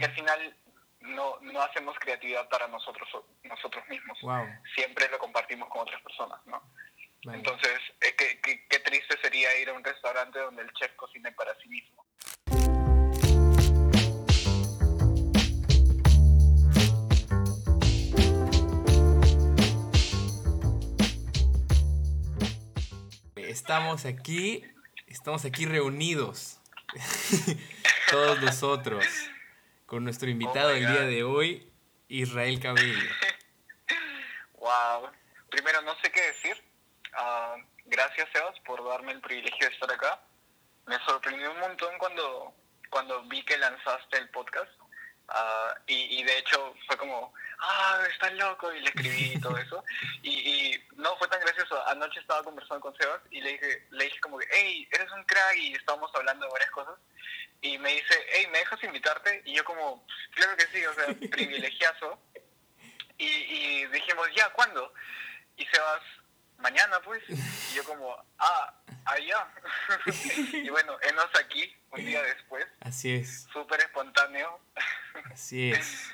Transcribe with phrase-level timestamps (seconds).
[0.00, 0.56] Porque al final
[1.00, 3.06] no, no hacemos creatividad para nosotros
[3.42, 4.18] nosotros mismos.
[4.22, 4.46] Wow.
[4.74, 6.62] Siempre lo compartimos con otras personas, ¿no?
[7.30, 11.32] Entonces, eh, qué, qué, qué triste sería ir a un restaurante donde el chef cocine
[11.32, 12.06] para sí mismo.
[23.36, 24.64] Estamos aquí,
[25.08, 26.58] estamos aquí reunidos,
[28.10, 29.04] todos nosotros,
[29.90, 31.68] con nuestro invitado Oh el my día de hoy,
[32.06, 33.10] Israel Cabello.
[34.54, 35.10] Wow.
[35.50, 36.56] Primero, no sé qué decir.
[37.12, 40.22] Ah, gracias, Sebas, por darme el privilegio de estar acá.
[40.86, 42.54] Me sorprendió un montón cuando,
[42.88, 44.70] cuando vi que lanzaste el podcast.
[45.26, 49.56] Ah, y, y de hecho fue como, ah, estás loco, y le escribí y todo
[49.58, 49.84] eso.
[50.22, 51.86] Y, y no fue tan gracioso.
[51.88, 55.24] Anoche estaba conversando con Sebas y le dije, le dije como que, hey, eres un
[55.24, 56.94] crack y estábamos hablando de varias cosas.
[57.62, 59.42] Y me dice, hey, ¿me dejas invitarte?
[59.46, 62.20] Y yo como, claro que sí, o sea, privilegiazo.
[63.18, 64.92] Y, y dijimos, ya, ¿cuándo?
[65.56, 66.02] Y Sebas,
[66.58, 67.22] mañana pues.
[67.28, 68.74] Y yo como, ah,
[69.04, 69.48] allá.
[70.52, 74.60] y bueno, enos aquí, un día después, Así es, súper espontáneo.
[75.32, 76.12] así es,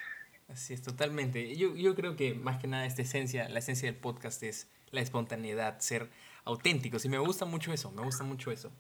[0.48, 1.56] así es, totalmente.
[1.56, 5.00] Yo, yo creo que más que nada esta esencia, la esencia del podcast es la
[5.00, 6.10] espontaneidad, ser
[6.44, 7.04] auténticos.
[7.04, 8.72] Y me gusta mucho eso, me gusta mucho eso.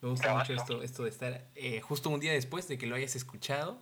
[0.00, 2.94] Me gusta mucho esto, esto de estar eh, justo un día después de que lo
[2.94, 3.80] hayas escuchado.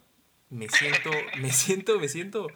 [0.50, 2.46] Me siento, me siento, me siento,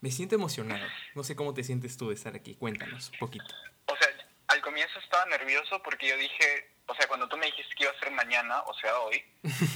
[0.00, 0.86] me siento emocionado.
[1.14, 2.54] No sé cómo te sientes tú de estar aquí.
[2.54, 3.44] Cuéntanos un poquito.
[3.86, 4.08] O sea,
[4.46, 7.92] al comienzo estaba nervioso porque yo dije, o sea, cuando tú me dijiste que iba
[7.92, 9.22] a ser mañana, o sea, hoy,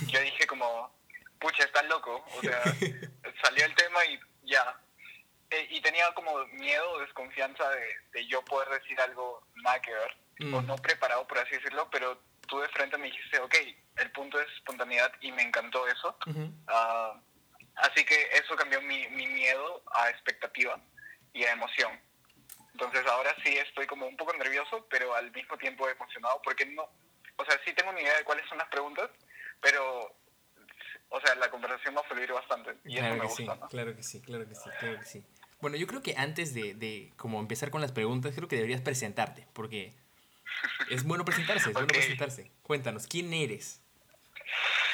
[0.07, 0.91] yo dije como,
[1.39, 2.25] pucha, estás loco.
[2.37, 2.63] O sea,
[3.43, 4.79] salió el tema y ya.
[5.51, 9.93] Eh, y tenía como miedo o desconfianza de, de yo poder decir algo nada que
[9.93, 10.17] ver,
[10.55, 10.67] o Mm.
[10.67, 13.55] no preparado, por así decirlo, pero tú de frente me dijiste, ok,
[13.97, 16.17] el punto es espontaneidad y me encantó eso.
[16.27, 16.53] Ujú.
[16.69, 17.19] Ah,
[17.77, 20.79] así que eso cambió mi, mi miedo a expectativa
[21.33, 21.99] y a emoción.
[22.73, 26.89] Entonces ahora sí estoy como un poco nervioso, pero al mismo tiempo emocionado, porque no,
[27.37, 29.11] o sea, sí tengo una idea de cuáles son las preguntas,
[29.61, 30.15] pero,
[31.11, 33.61] o sea, la conversación va a fluir bastante y Claro eso me que sí, gusta,
[33.61, 33.69] ¿no?
[33.69, 35.25] claro que sí, claro que sí, claro que sí.
[35.61, 38.81] Bueno, yo creo que antes de, de como empezar con las preguntas, creo que deberías
[38.81, 39.95] presentarte, porque
[40.91, 42.51] es bueno presentarse, es bueno presentarse.
[42.63, 43.83] Cuéntanos, ¿quién eres?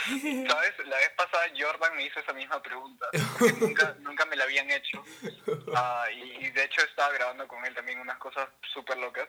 [0.06, 0.74] ¿Sabes?
[0.86, 3.06] La vez pasada Jordan me hizo esa misma pregunta,
[3.38, 5.02] porque nunca, nunca me la habían hecho.
[5.74, 9.28] Ah, y, y de hecho estaba grabando con él también unas cosas súper locas.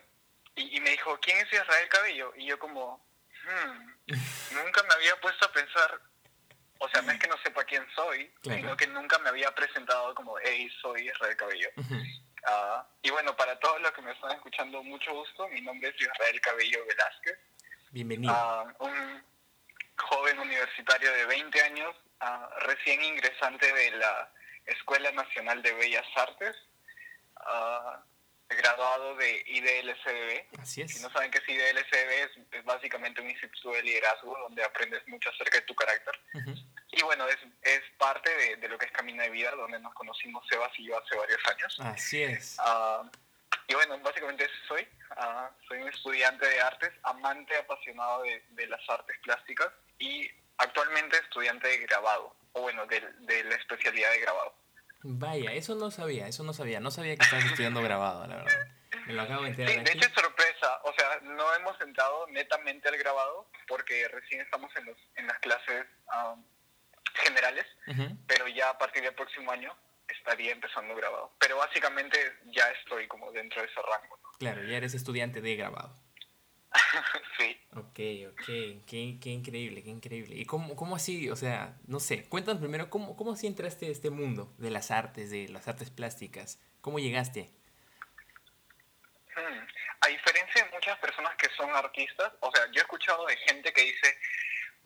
[0.56, 2.34] Y, y me dijo, ¿quién es Israel Cabello?
[2.38, 3.06] Y yo como,
[3.46, 4.16] hmm,
[4.56, 6.02] nunca me había puesto a pensar,
[6.86, 8.60] o sea, no es que no sepa quién soy, Claro.
[8.60, 11.70] sino que nunca me había presentado como, hey, soy Israel Cabello.
[12.48, 15.48] Ah, y bueno, para todos los que me están escuchando, mucho gusto.
[15.50, 17.38] Mi nombre es Israel Cabello Velázquez.
[17.92, 18.34] Bienvenido.
[18.36, 19.24] Ah, un
[19.98, 24.32] joven universitario de 20 años, ah, recién ingresante de la
[24.66, 26.56] Escuela Nacional de Bellas Artes,
[28.50, 30.60] graduado de IDLCB.
[30.62, 30.94] Así es.
[30.94, 35.06] Si no saben qué es IDLCB, es, es básicamente un instituto de liderazgo donde aprendes
[35.08, 36.14] mucho acerca de tu carácter.
[36.36, 36.52] Ujú.
[36.98, 39.94] Y bueno, es, es parte de, de lo que es Camino de Vida, donde nos
[39.94, 41.78] conocimos Sebas y yo hace varios años.
[41.82, 42.56] Así es.
[42.60, 43.04] Ah,
[43.68, 44.88] y bueno, básicamente eso soy.
[45.18, 49.68] Ah, soy un estudiante de artes, amante apasionado de, de las artes plásticas
[50.00, 54.56] y actualmente estudiante de grabado, o bueno, de, de la especialidad de grabado.
[55.04, 56.80] Vaya, eso no sabía, eso no sabía.
[56.80, 58.68] No sabía que estabas estudiando grabado, la verdad.
[59.06, 60.00] Me lo acabo de Sí, enterar de aquí.
[60.00, 64.86] hecho es sorpresa, o sea, no hemos entrado netamente al grabado porque recién estamos en,
[64.86, 66.36] los, en las clases ah,
[67.20, 67.66] generales,
[68.28, 69.76] pero ya a partir del próximo año
[70.08, 71.32] estaría empezando grabado.
[71.40, 74.20] Pero básicamente ya estoy como dentro de ese rango.
[74.22, 74.30] ¿no?
[74.40, 75.96] Claro, ya eres estudiante de grabado.
[77.38, 77.58] sí.
[77.74, 78.00] Ok,
[78.32, 78.46] ok,
[78.88, 80.36] qué, qué increíble, qué increíble.
[80.36, 83.92] ¿Y cómo, cómo así, o sea, no sé, cuéntanos primero, ¿cómo, cómo así entraste a
[83.92, 86.60] este mundo de las artes, de las artes plásticas?
[86.82, 87.52] ¿Cómo llegaste?
[89.36, 89.68] Hmm.
[90.02, 93.74] A diferencia de muchas personas que son artistas, o sea, yo he escuchado de gente
[93.74, 94.18] que dice,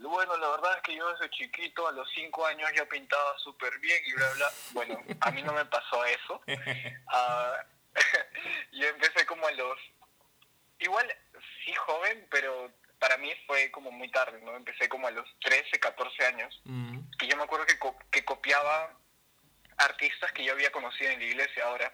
[0.07, 3.77] bueno, la verdad es que yo desde chiquito, a los cinco años ya pintaba súper
[3.79, 4.53] bien y bla, bla.
[4.71, 6.41] Bueno, a mí no me pasó eso.
[7.11, 7.65] Ah,
[8.71, 9.77] yo empecé como a los...
[10.79, 11.11] Igual,
[11.65, 14.55] sí joven, pero para mí fue como muy tarde, ¿no?
[14.55, 16.61] Empecé como a los 13, 14 años.
[16.65, 18.95] Mm, Y yo me acuerdo que, co- que copiaba
[19.77, 21.93] artistas que yo había conocido en la iglesia ahora.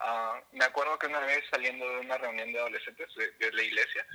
[0.00, 3.62] Ah, me acuerdo que una vez saliendo de una reunión de adolescentes de, de la
[3.62, 4.06] iglesia,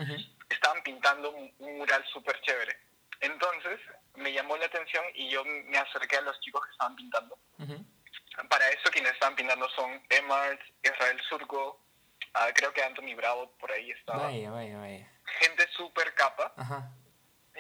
[0.50, 2.78] estaban pintando un, un mural súper chévere.
[3.24, 3.80] Entonces
[4.16, 7.40] me llamó la atención y yo me acerqué a los chicos que estaban pintando.
[8.50, 11.82] Para eso quienes estaban pintando son Emart, Israel Surco,
[12.34, 14.24] ah, creo que Anthony Bravo por ahí estaba.
[14.24, 15.12] Vaya, vaya, vaya.
[15.40, 16.54] Gente súper capa.
[16.58, 16.92] Ajá.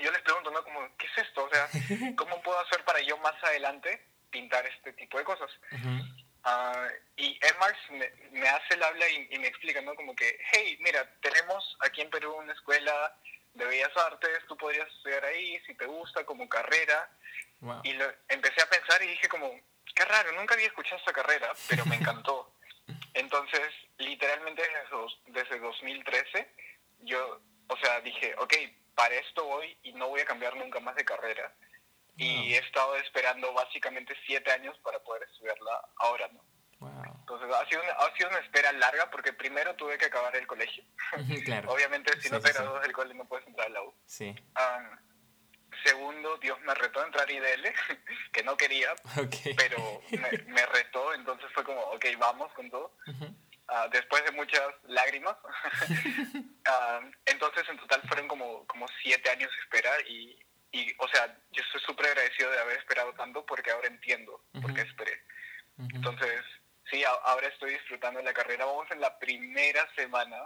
[0.01, 0.63] yo les pregunto, ¿no?
[0.63, 1.45] Como, ¿qué es esto?
[1.45, 1.69] O sea,
[2.17, 5.49] ¿cómo puedo hacer para yo más adelante pintar este tipo de cosas?
[6.43, 9.95] Ah, y Emars me, me, hace el habla y, me explica, ¿no?
[9.95, 13.15] Como que, hey, mira, tenemos aquí en Perú una escuela
[13.53, 17.09] de Bellas Artes, tú podrías estudiar ahí si te gusta como carrera.
[17.83, 19.49] Y lo, empecé a pensar y dije como,
[19.95, 22.53] qué raro, nunca había escuchado esta carrera, pero me encantó.
[23.13, 26.47] Entonces, literalmente desde, desde 2013,
[27.01, 28.53] yo, o sea, dije, ok,
[28.95, 31.53] para esto voy y no voy a cambiar nunca más de carrera.
[32.15, 36.43] Y he estado esperando básicamente siete años para poder estudiarla ahora, ¿no?
[36.89, 40.47] Entonces ha sido, una, ha sido una espera larga porque primero tuve que acabar el
[40.47, 40.83] colegio.
[41.45, 41.71] claro.
[41.73, 43.93] Obviamente si no te gradúas del colegio no puedes entrar a la U.
[44.05, 44.35] Sí.
[45.83, 47.73] segundo, Dios me retó a entrar a IDL,
[48.33, 48.93] que no quería,
[49.57, 50.01] pero
[50.47, 52.95] me, retó, entonces fue como, ok, vamos con todo.
[53.67, 55.35] Ah, después de muchas lágrimas.
[57.25, 60.39] Entonces en total fueron como, como siete años de espera y,
[60.71, 64.73] y o sea, yo estoy súper agradecido de haber esperado tanto porque ahora entiendo por
[64.73, 65.23] qué esperé.
[65.77, 66.43] Entonces,
[66.93, 68.65] sí, ahora estoy disfrutando de la carrera.
[68.65, 70.37] Vamos en la primera semana.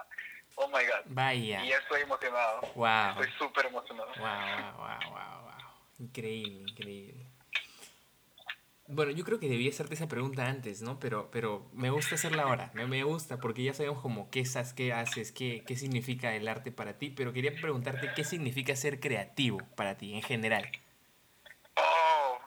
[0.56, 1.04] Oh my God.
[1.06, 1.64] Vaya.
[1.64, 2.60] Y ya estoy emocionado.
[2.74, 3.20] Wow.
[3.20, 4.10] Estoy súper emocionado.
[4.16, 5.52] Wow, wow, wow, wow.
[5.98, 7.26] Increíble, increíble.
[8.90, 10.98] Bueno, yo creo que debía hacerte esa pregunta antes, ¿no?
[10.98, 14.72] Pero, pero me gusta hacerla ahora, me, me gusta, porque ya sabemos como qué, estás,
[14.72, 18.98] qué haces, qué, qué significa el arte para ti, pero quería preguntarte qué significa ser
[18.98, 20.72] creativo para ti en general.
[21.74, 22.40] Oh.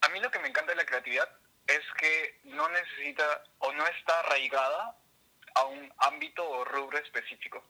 [0.00, 1.28] A mí lo que me encanta de la creatividad
[1.66, 2.68] es que no
[3.02, 4.96] necesita o no está arraigada
[5.54, 7.62] a un ámbito o rubro específico.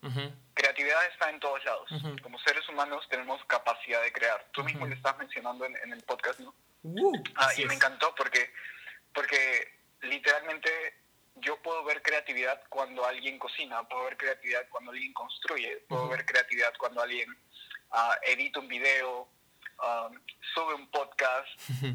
[0.53, 1.89] Creatividad está en todos lados.
[2.21, 4.45] Como seres humanos tenemos capacidad de crear.
[4.51, 6.53] Tú mismo lo estás mencionando en, el podcast, ¿no?
[6.83, 8.51] Uh, ah, y me encantó porque,
[9.13, 10.69] porque literalmente
[11.35, 16.25] yo puedo ver creatividad cuando alguien cocina, puedo ver creatividad cuando alguien construye, puedo ver
[16.25, 17.29] creatividad cuando alguien
[17.91, 19.29] uh, edita un video,
[19.79, 20.19] um,
[20.53, 21.47] sube un podcast,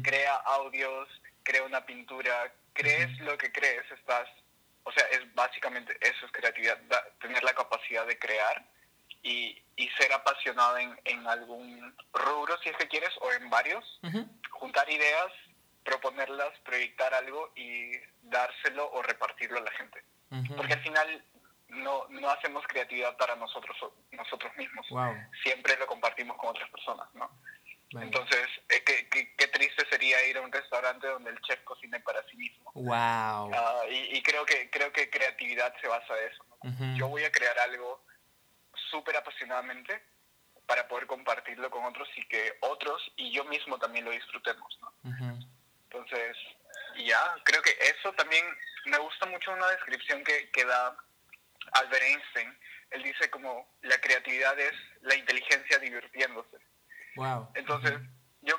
[0.03, 1.07] crea audios,
[1.43, 4.27] crea una pintura, crees lo que crees, estás
[4.83, 6.77] o sea, es básicamente eso es creatividad,
[7.21, 8.65] tener la capacidad de crear
[9.21, 13.99] y, y ser apasionado en, en, algún rubro, si es que quieres, o en varios,
[14.49, 15.27] juntar ideas,
[15.83, 17.91] proponerlas, proyectar algo y
[18.23, 20.03] dárselo o repartirlo a la gente.
[20.55, 21.25] Porque al final
[21.67, 23.77] no, no hacemos creatividad para nosotros
[24.11, 24.87] nosotros mismos.
[25.43, 27.29] Siempre lo compartimos con otras personas, ¿no?
[27.91, 32.21] Entonces, eh, qué, qué, triste sería ir a un restaurante donde el chef cocine para
[32.29, 32.71] sí mismo.
[32.75, 32.93] Wow.
[32.95, 36.97] Ah, y, creo que creo que creatividad se basa en eso.
[36.97, 38.03] Yo voy a crear algo
[38.91, 40.03] súper apasionadamente
[40.67, 44.79] para poder compartirlo con otros y que otros y yo mismo también lo disfrutemos.
[44.81, 44.93] ¿no?
[45.85, 46.37] Entonces,
[46.97, 48.45] ya, creo que eso también
[48.85, 50.95] me gusta mucho una descripción que, que da
[51.71, 52.55] Albert Einstein.
[52.91, 56.57] Él dice como la creatividad es la inteligencia divirtiéndose.
[57.55, 57.93] Entonces,
[58.41, 58.55] yo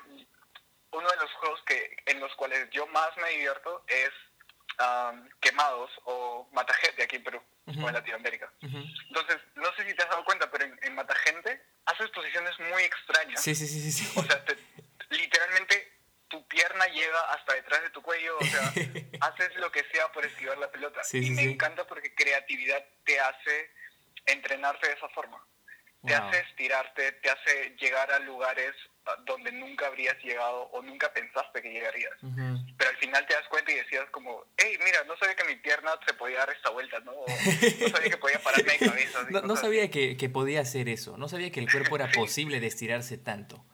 [0.92, 4.10] uno de los juegos que en los cuales yo más me divierto es
[5.40, 8.52] Quemados o Matagente aquí en Perú o en Latinoamérica.
[8.60, 13.42] Entonces, no sé si te has dado cuenta, pero en, Matagente haces posiciones muy extrañas.
[13.42, 14.12] Sí, sí, sí, sí.
[14.18, 14.42] O sea,
[15.10, 18.60] literalmente tu pierna llega hasta detrás de tu cuello, o sea,
[19.20, 21.00] haces lo que sea por esquivar la pelota.
[21.12, 23.70] y me encanta porque creatividad te hace
[24.26, 25.44] entrenarte de esa forma
[26.06, 28.72] te hace estirarte, te hace llegar a lugares
[29.06, 32.12] ah, donde nunca habrías llegado o nunca pensaste que llegarías.
[32.20, 35.56] Pero al final te das cuenta y decías como, hey, mira, no sabía que mi
[35.56, 37.12] pierna se podía dar esta vuelta, ¿no?
[37.12, 39.26] no sabía que podía pararme de cabeza.
[39.30, 42.66] No, sabía que, que, podía hacer eso, no sabía que el cuerpo era posible de
[42.66, 43.64] estirarse tanto.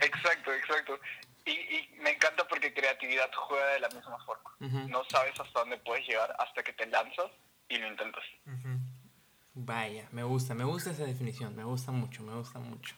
[0.00, 1.00] exacto, exacto.
[1.46, 4.50] Y, y, me encanta porque creatividad juega de la misma forma.
[4.88, 7.30] No sabes hasta dónde puedes llegar hasta que te lanzas
[7.68, 8.24] y lo intentas.
[9.54, 12.96] Vaya, me gusta, me gusta esa definición, me gusta mucho, me gusta mucho.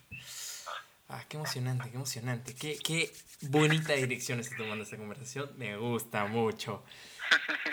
[1.09, 2.55] Ah, qué emocionante, qué emocionante.
[2.55, 5.51] Qué, qué bonita dirección está tomando esta conversación.
[5.57, 6.83] Me gusta mucho.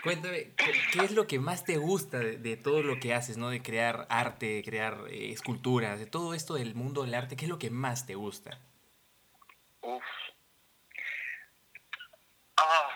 [0.04, 0.52] Cuéntame,
[0.92, 3.50] ¿qué, es lo que más te gusta de, todo lo que haces, ¿no?
[3.50, 7.36] De crear arte, de crear eh, esculturas, de todo esto del mundo del arte?
[7.36, 8.60] ¿Qué es lo que más te gusta?
[9.82, 10.04] Uf.
[12.58, 12.90] Ah,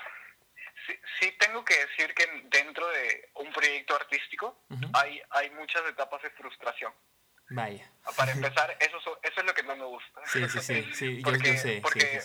[1.19, 6.29] sí, tengo que decir que dentro de un proyecto artístico hay, hay muchas etapas de
[6.31, 6.93] frustración.
[7.49, 7.89] Vaya.
[8.15, 10.21] Para empezar, eso, eso es lo que no me gusta.
[10.25, 11.79] Sí, sí, sí, sí porque, yo, sé.
[11.81, 12.21] Porque,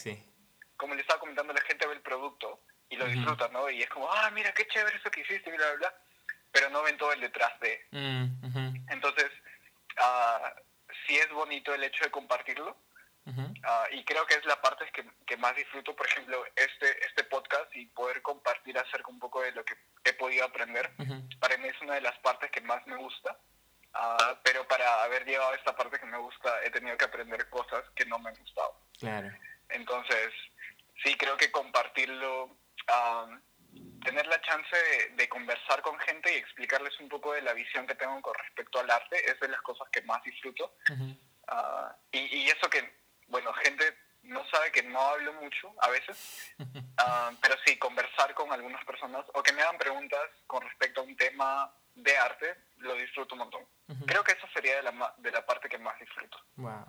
[0.77, 3.71] como le estaba comentando, la gente ve el producto y lo disfruta, ¿no?
[3.71, 5.95] Y es como, ah, mira, qué chévere eso que hiciste, bla, bla, bla.
[6.51, 7.87] Pero no ven todo el detrás de.
[7.93, 9.31] Mm, Entonces,
[9.97, 10.49] uh,
[11.07, 12.77] sí es bonito el hecho de compartirlo,
[13.65, 17.25] Ah, y creo que es la parte que, que, más disfruto, por ejemplo, este, este
[17.25, 19.75] podcast y poder compartir acerca un poco de lo que
[20.05, 20.91] he podido aprender.
[21.39, 23.39] Para mí es una de las partes que más me gusta.
[23.95, 27.49] Ah, pero para haber llegado a esta parte que me gusta, he tenido que aprender
[27.51, 28.75] cosas que no me han gustado.
[28.99, 29.31] Claro.
[29.69, 30.33] Entonces,
[31.05, 32.57] sí, creo que compartirlo,
[32.89, 33.27] ah,
[34.05, 34.77] tener la chance
[35.15, 38.81] de, conversar con gente y explicarles un poco de la visión que tengo con respecto
[38.81, 40.75] al arte es de las cosas que más disfruto.
[41.49, 43.02] Ah, y, y, eso que,
[43.33, 46.55] bueno, gente no sabe que no hablo mucho a veces,
[47.43, 51.17] pero sí, conversar con algunas personas o que me hagan preguntas con respecto a un
[51.17, 53.63] tema de arte, lo disfruto un montón.
[54.07, 56.39] Creo que eso sería de la, de la parte que más disfruto.
[56.57, 56.85] Wow.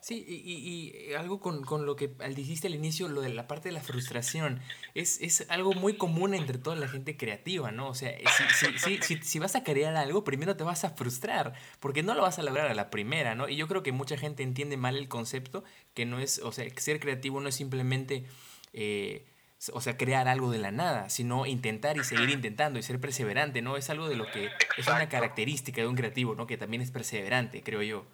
[0.00, 3.68] Sí, y, y, algo con, con, lo que dijiste al inicio, lo de la parte
[3.68, 4.60] de la frustración,
[4.94, 7.88] es, es algo muy común entre toda la gente creativa, ¿no?
[7.88, 8.16] O sea,
[8.56, 12.14] si, si, si, si, vas a crear algo, primero te vas a frustrar, porque no
[12.14, 13.48] lo vas a lograr a la primera, ¿no?
[13.48, 15.64] Y yo creo que mucha gente entiende mal el concepto,
[15.94, 18.24] que no es, o sea, ser creativo no es simplemente...
[18.72, 19.26] Eh,
[19.72, 23.60] o sea, crear algo de la nada, sino intentar y seguir intentando y ser perseverante,
[23.60, 23.76] ¿no?
[23.76, 26.46] Es algo de lo que es una característica de un creativo, ¿no?
[26.46, 28.06] Que también es perseverante, creo yo.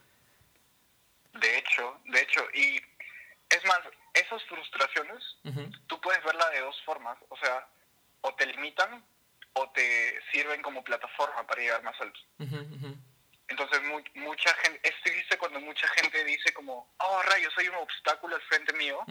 [1.34, 2.80] De hecho, de hecho, y
[3.50, 3.80] es más,
[4.14, 5.22] esas frustraciones,
[5.86, 7.66] tú puedes verla de dos formas, o sea,
[8.20, 9.04] o te limitan
[9.54, 12.18] o te sirven como plataforma para llegar más alto.
[13.48, 13.80] Entonces,
[14.14, 18.42] mucha gente, es triste cuando mucha gente dice como, oh, rayos, soy un obstáculo al
[18.42, 19.04] frente mío,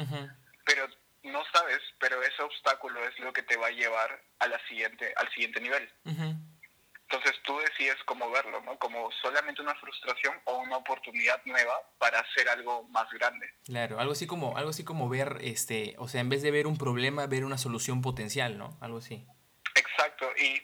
[0.65, 0.87] pero
[1.23, 5.13] no sabes, pero ese obstáculo es lo que te va a llevar a la siguiente,
[5.17, 5.89] al siguiente nivel.
[7.13, 8.75] Entonces tú decides cómo verlo, ¿no?
[8.79, 13.53] Como solamente una frustración o una oportunidad nueva para hacer algo más grande.
[13.65, 16.65] Claro, algo así como, algo así como ver, este, o sea, en vez de ver
[16.65, 18.79] un problema, ver una solución potencial, ¿no?
[18.81, 19.27] Algo así.
[19.75, 20.59] Exacto, y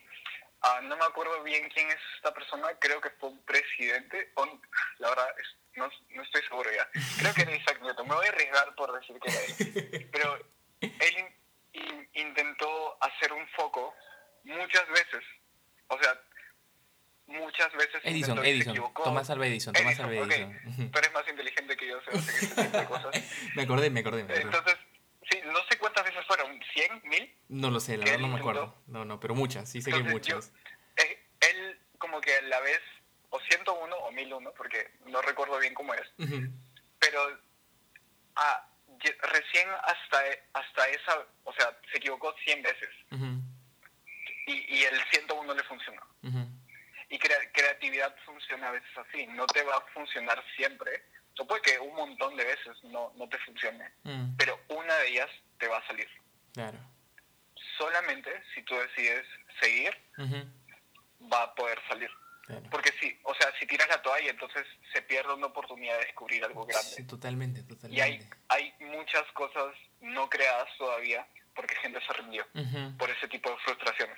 [0.64, 4.48] ah, no me acuerdo bien quién es esta persona, creo que fue un presidente, o,
[4.98, 5.28] la verdad
[5.76, 6.90] no, no, estoy seguro ya.
[7.20, 10.10] Creo que era Isaac Newton, me voy a arriesgar por decir que era él.
[10.12, 10.40] Pero
[10.82, 11.38] él
[12.14, 13.94] intentó hacer un foco
[14.46, 15.24] muchas veces,
[15.90, 16.20] o sea,
[17.30, 20.26] muchas veces Edison, Edison, Tomás Alva Edison, Tomás Edison.
[20.26, 20.90] Okay.
[20.90, 23.16] Tú eres más inteligente que yo, tipo de cosas.
[23.56, 24.58] me acordé, me acordé, me acordé.
[24.58, 24.78] Entonces,
[25.30, 27.02] sí, no sé cuántas veces fueron, ¿100?
[27.04, 27.34] ¿1000?
[27.50, 28.76] No lo sé, la verdad no me acuerdo.
[28.88, 30.52] No, no, pero muchas, sí sé que hay muchas.
[30.98, 32.80] eh, él como que a la vez,
[33.30, 36.08] o 101 o 1001, porque no recuerdo bien cómo es,
[37.00, 37.22] pero
[38.36, 38.66] ah,
[39.34, 40.22] recién hasta,
[40.54, 42.90] hasta esa, o sea, se equivocó 100 veces.
[44.48, 46.02] y, y el 101 le funcionó.
[47.10, 51.04] Y creatividad funciona a veces así, no te va a funcionar siempre.
[51.40, 54.36] O puede que un montón de veces no, no te funcione, mm.
[54.38, 56.08] pero una de ellas te va a salir.
[56.54, 56.78] Claro.
[57.78, 59.26] Solamente si tú decides
[59.62, 59.96] seguir,
[61.32, 62.10] va a poder salir.
[62.72, 66.44] Porque si, o sea, si tiras la toalla, entonces se pierde una oportunidad de descubrir
[66.44, 66.90] algo grande.
[66.90, 67.96] Sí, totalmente, totalmente.
[67.96, 72.46] Y hay, hay muchas cosas no creadas todavía porque gente se rindió
[72.98, 74.18] por ese tipo de frustraciones.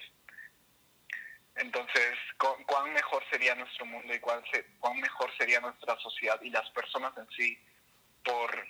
[1.62, 2.18] Entonces,
[2.66, 4.42] ¿cuán mejor sería nuestro mundo y cuán,
[4.80, 7.56] cuán mejor sería nuestra sociedad y las personas en sí
[8.24, 8.68] por,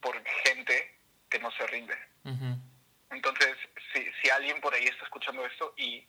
[0.00, 1.94] por gente que no se rinde?
[3.10, 3.56] Entonces,
[3.92, 6.08] si, si alguien por ahí está escuchando esto y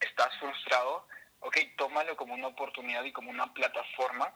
[0.00, 1.06] estás frustrado,
[1.40, 4.34] ok, tómalo como una oportunidad y como una plataforma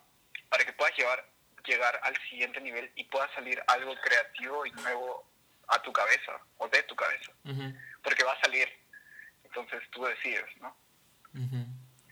[0.51, 1.27] para que puedas llevar,
[1.65, 5.27] llegar al siguiente nivel y pueda salir algo creativo y nuevo
[5.69, 7.33] a tu cabeza o de tu cabeza.
[8.03, 8.69] Porque va a salir.
[9.45, 10.77] Entonces tú decides, ¿no?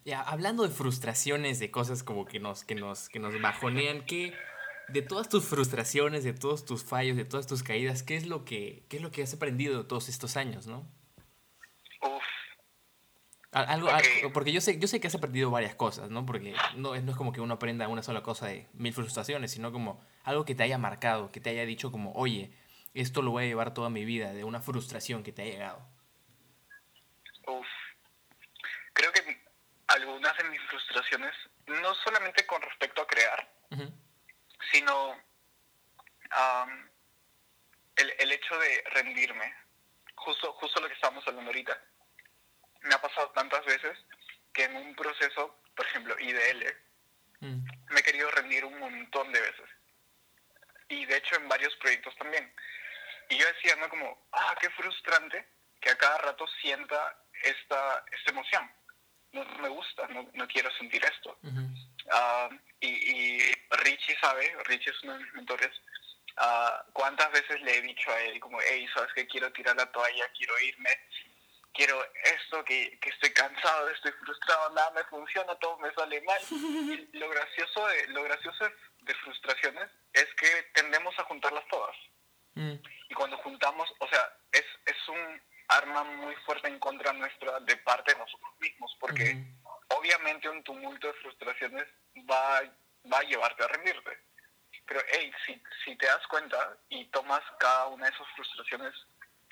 [0.04, 4.34] Ya, hablando de frustraciones, de cosas como que nos, que nos, que nos bajonean, ¿qué,
[4.88, 8.44] de todas tus frustraciones, de todos tus fallos, de todas tus caídas, ¿qué es lo
[8.44, 10.86] que, qué es lo que has aprendido todos estos años, no?
[12.02, 12.22] Uf.
[13.52, 13.88] Algo,
[14.32, 16.26] porque yo sé, yo sé que has aprendido varias cosas, ¿no?
[16.26, 19.70] Porque no, no es como que uno aprenda una sola cosa de mil frustraciones, sino
[19.70, 22.50] como algo que te haya marcado, que te haya dicho como, oye,
[22.94, 25.78] esto lo voy a llevar toda mi vida, de una frustración que te ha llegado.
[27.46, 27.66] Uf
[28.94, 29.44] creo que
[29.88, 31.34] algunas de mis frustraciones,
[31.66, 33.52] no solamente con respecto a crear,
[34.72, 35.20] sino
[37.96, 39.54] el, el, hecho de rendirme,
[40.14, 41.78] justo, justo lo que estábamos hablando ahorita.
[42.80, 43.98] Me ha pasado tantas veces
[44.52, 46.64] que en un proceso, por ejemplo, IDL,
[47.40, 47.64] mm.
[47.90, 49.68] me he querido rendir un montón de veces.
[50.88, 52.52] Y de hecho en varios proyectos también.
[53.30, 53.88] Y yo decía, ¿no?
[53.88, 55.46] Como, ah, qué frustrante
[55.80, 58.70] que a cada rato sienta esta, esta emoción
[59.34, 61.36] no me gusta, no, no quiero sentir esto.
[62.10, 62.48] Ah,
[62.80, 65.70] y, y, Richie sabe, Richie es uno de mis mentores,
[66.38, 69.90] uh, cuántas veces le he dicho a él como, hey, sabes que quiero tirar la
[69.90, 70.90] toalla, quiero irme,
[71.72, 76.40] quiero esto, que, que estoy cansado, estoy frustrado, nada me funciona, todo me sale mal.
[76.50, 78.64] Y lo gracioso de, lo gracioso
[79.02, 81.96] de frustraciones es que tendemos a juntarlas todas.
[82.54, 82.74] Mm.
[83.10, 87.76] Y cuando juntamos, o sea, es, es un arma muy fuerte en contra nuestra de
[87.78, 89.44] parte de nosotros mismos, porque
[89.88, 91.86] obviamente un tumulto de frustraciones
[92.30, 92.62] va,
[93.12, 94.18] va a llevarte a rendirte.
[94.86, 98.92] Pero, hey, si, si te das cuenta y tomas cada una de esas frustraciones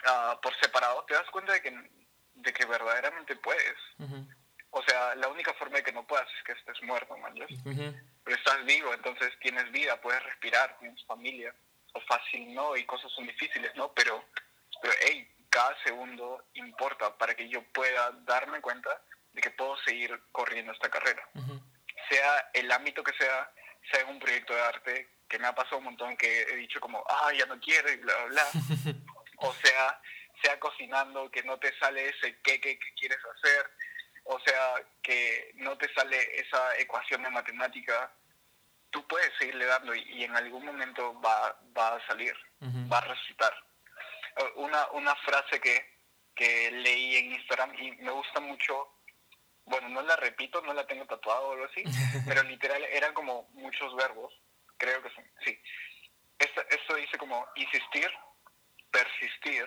[0.05, 1.91] ah, por separado, te das cuenta de que,
[2.35, 3.79] de que verdaderamente puedes.
[4.71, 7.35] O sea, la única forma de que no puedas es que estés muerto, man.
[7.35, 11.55] Pero estás vivo, entonces tienes vida, puedes respirar, tienes familia.
[11.95, 12.75] O fácil, ¿no?
[12.77, 13.93] Y cosas son difíciles, ¿no?
[13.93, 14.25] Pero,
[14.81, 18.89] pero hey, cada segundo importa para que yo pueda darme cuenta
[19.35, 21.29] de que puedo seguir corriendo esta carrera.
[22.09, 23.53] Sea el ámbito que sea,
[23.91, 27.05] sea un proyecto de arte, que me ha pasado un montón que he dicho como,
[27.07, 28.45] ah, ya no quiero y bla, bla, bla.
[29.39, 30.01] o sea,
[30.43, 33.71] sea cocinando, que no te sale ese queque que quieres hacer,
[34.25, 38.11] o sea, que no te sale esa ecuación de matemática,
[38.91, 42.35] tú puedes seguirle dando y, en algún momento va, va a salir,
[42.91, 43.53] va a resultar.
[44.57, 45.85] Una, una frase que,
[46.35, 48.93] que leí en Instagram y me gusta mucho
[49.65, 51.83] bueno, no la repito, no la tengo tatuado o algo así,
[52.27, 54.33] pero literal eran como muchos verbos,
[54.77, 55.59] creo que son, sí.
[56.39, 58.11] Esto, esto dice como insistir,
[58.91, 59.65] persistir,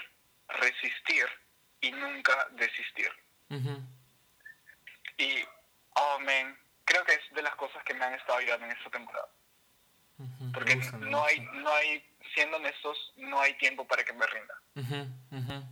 [0.48, 1.26] resistir
[1.82, 3.12] y nunca desistir.
[5.18, 5.46] Y,
[5.96, 8.90] oh, man, creo que es de las cosas que me han estado ayudando en esta
[8.90, 9.30] temporada.
[10.54, 14.62] Porque no hay, no hay, siendo honestos, no hay tiempo para que me rinda.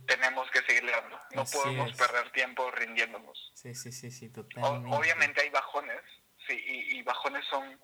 [0.06, 1.20] Tenemos que seguirle dando.
[1.34, 3.52] No podemos perder tiempo rindiéndonos.
[3.54, 4.96] Sí, sí, sí, sí, totalmente.
[4.96, 6.00] obviamente hay bajones,
[6.48, 7.78] sí, y, bajones son...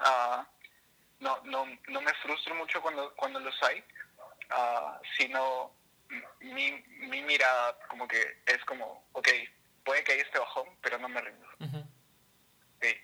[0.00, 0.44] Uh,
[1.20, 3.78] no, no, no me frustro mucho cuando, cuando los hay,
[4.50, 5.72] uh, sino
[6.40, 6.72] mi,
[7.08, 9.28] mi mirada como que es como, ok,
[9.84, 11.46] puede que haya este bajón, pero no me rindo.
[12.80, 12.96] sí,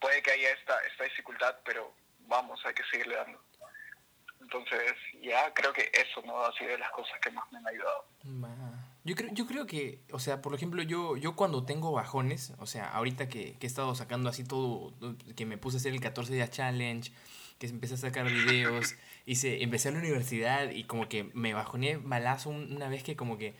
[0.00, 3.42] puede que haya esta, esta dificultad, pero vamos, hay que seguirle dando.
[4.52, 4.92] Entonces,
[5.22, 8.04] ya creo que eso no ha sido de las cosas que más me han ayudado.
[9.04, 12.66] Yo creo, yo creo que, o sea, por ejemplo, yo, yo cuando tengo bajones, o
[12.66, 14.92] sea, ahorita que, que he estado sacando así todo,
[15.36, 17.12] que me puse a hacer el 14 día challenge,
[17.58, 21.98] que empecé a sacar videos, hice, empecé a la universidad y como que me bajoné
[21.98, 23.54] malazo una vez que como que,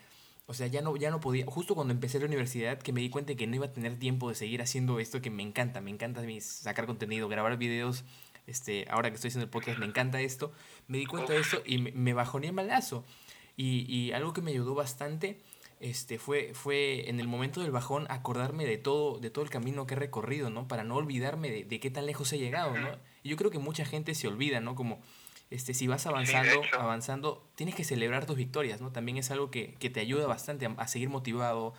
[0.47, 3.11] o sea, ya no, ya no podía, justo cuando empecé la universidad que me di
[3.11, 5.91] cuenta que no iba a tener tiempo de seguir haciendo esto que me encanta, me
[5.91, 8.05] encanta sacar contenido, grabar videos,
[8.47, 10.53] este, ahora que estoy haciendo el podcast me encanta esto,
[10.89, 13.05] me di cuenta de esto y me, me bajoné malazo.
[13.57, 15.39] Y, y algo que me ayudó bastante
[15.81, 19.87] este, fue, fue en el momento del bajón acordarme de todo, de todo el camino
[19.87, 20.69] que he recorrido, ¿no?
[20.69, 22.89] Para no olvidarme de, de qué tan lejos he llegado, ¿no?
[23.23, 24.75] Y yo creo que mucha gente se olvida, ¿no?
[24.75, 25.01] Como
[25.51, 28.93] este, si vas avanzando, avanzando, tienes que celebrar tus victorias, ¿no?
[28.93, 31.75] También es algo que, que te ayuda bastante a, seguir motivado,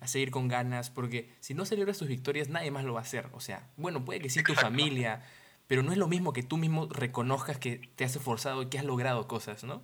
[0.00, 3.02] a seguir con ganas, porque si no celebras tus victorias, nadie más lo va a
[3.02, 3.28] hacer.
[3.32, 5.22] O sea, bueno, puede que sí tu familia,
[5.66, 8.78] pero no es lo mismo que tú mismo reconozcas que te has esforzado y que
[8.78, 9.82] has logrado cosas, ¿no?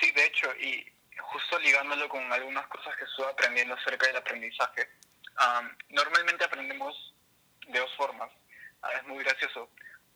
[0.00, 0.84] Sí, de hecho, y
[1.18, 4.88] justo ligándolo con algunas cosas que estuve aprendiendo acerca del aprendizaje,
[5.90, 7.14] normalmente aprendemos
[7.68, 8.30] de dos formas.
[8.82, 9.70] Ah, es muy gracioso,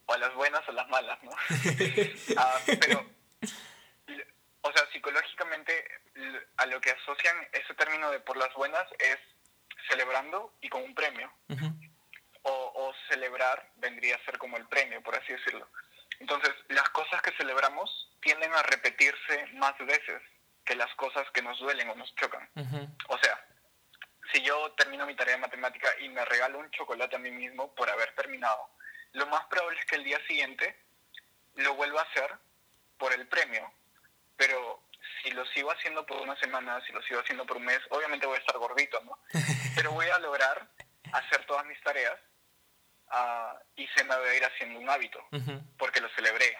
[0.06, 1.30] o a las buenas o a las malas, ¿no?
[2.36, 3.06] Ah, pero,
[4.62, 5.72] o sea, psicológicamente
[6.56, 9.18] a lo que asocian ese término de por las buenas es
[9.88, 11.32] celebrando y con un premio.
[12.42, 15.68] O, o celebrar vendría a ser como el premio, por así decirlo.
[16.20, 20.22] Entonces, las cosas que celebramos tienden a repetirse más veces
[20.64, 22.48] que las cosas que nos duelen o nos chocan.
[23.08, 23.44] O sea,
[24.32, 27.74] si yo termino mi tarea de matemática y me regalo un chocolate a mí mismo
[27.74, 28.68] por haber terminado,
[29.12, 30.78] lo más probable es que el día siguiente
[31.56, 32.30] lo vuelva a hacer
[32.98, 33.72] por el premio.
[34.36, 34.82] Pero
[35.22, 38.26] si lo sigo haciendo por una semana, si lo sigo haciendo por un mes, obviamente
[38.26, 39.18] voy a estar gordito, ¿no?
[39.74, 40.68] Pero voy a lograr
[41.12, 42.18] hacer todas mis tareas
[43.12, 45.24] uh, y se me va a ir haciendo un hábito,
[45.78, 46.56] porque lo celebré.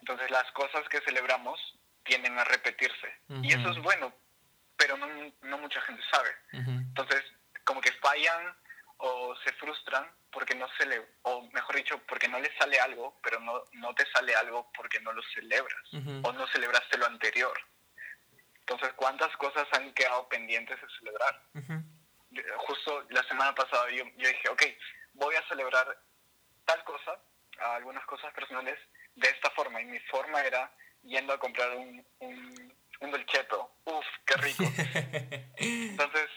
[0.00, 1.58] Entonces las cosas que celebramos
[2.04, 3.20] tienden a repetirse.
[3.42, 4.12] Y eso es bueno,
[4.76, 5.06] pero no,
[5.42, 6.30] no mucha gente sabe.
[6.52, 7.24] Entonces,
[7.64, 8.56] como que fallan
[8.98, 13.18] o se frustran porque no se le, o mejor dicho, porque no les sale algo,
[13.22, 15.82] pero no, no te sale algo porque no lo celebras
[16.22, 17.58] o no celebraste lo anterior.
[18.60, 21.42] Entonces, ¿cuántas cosas han quedado pendientes de celebrar?
[22.58, 24.62] Justo la semana pasada yo, yo dije, ok,
[25.16, 25.86] voy a celebrar
[26.64, 27.18] tal cosa,
[27.74, 28.78] algunas cosas personales,
[29.14, 29.80] de esta forma.
[29.80, 30.70] Y mi forma era
[31.02, 33.70] yendo a comprar un, un, un dolceto.
[33.84, 34.64] Uf, qué rico.
[35.56, 36.30] Entonces...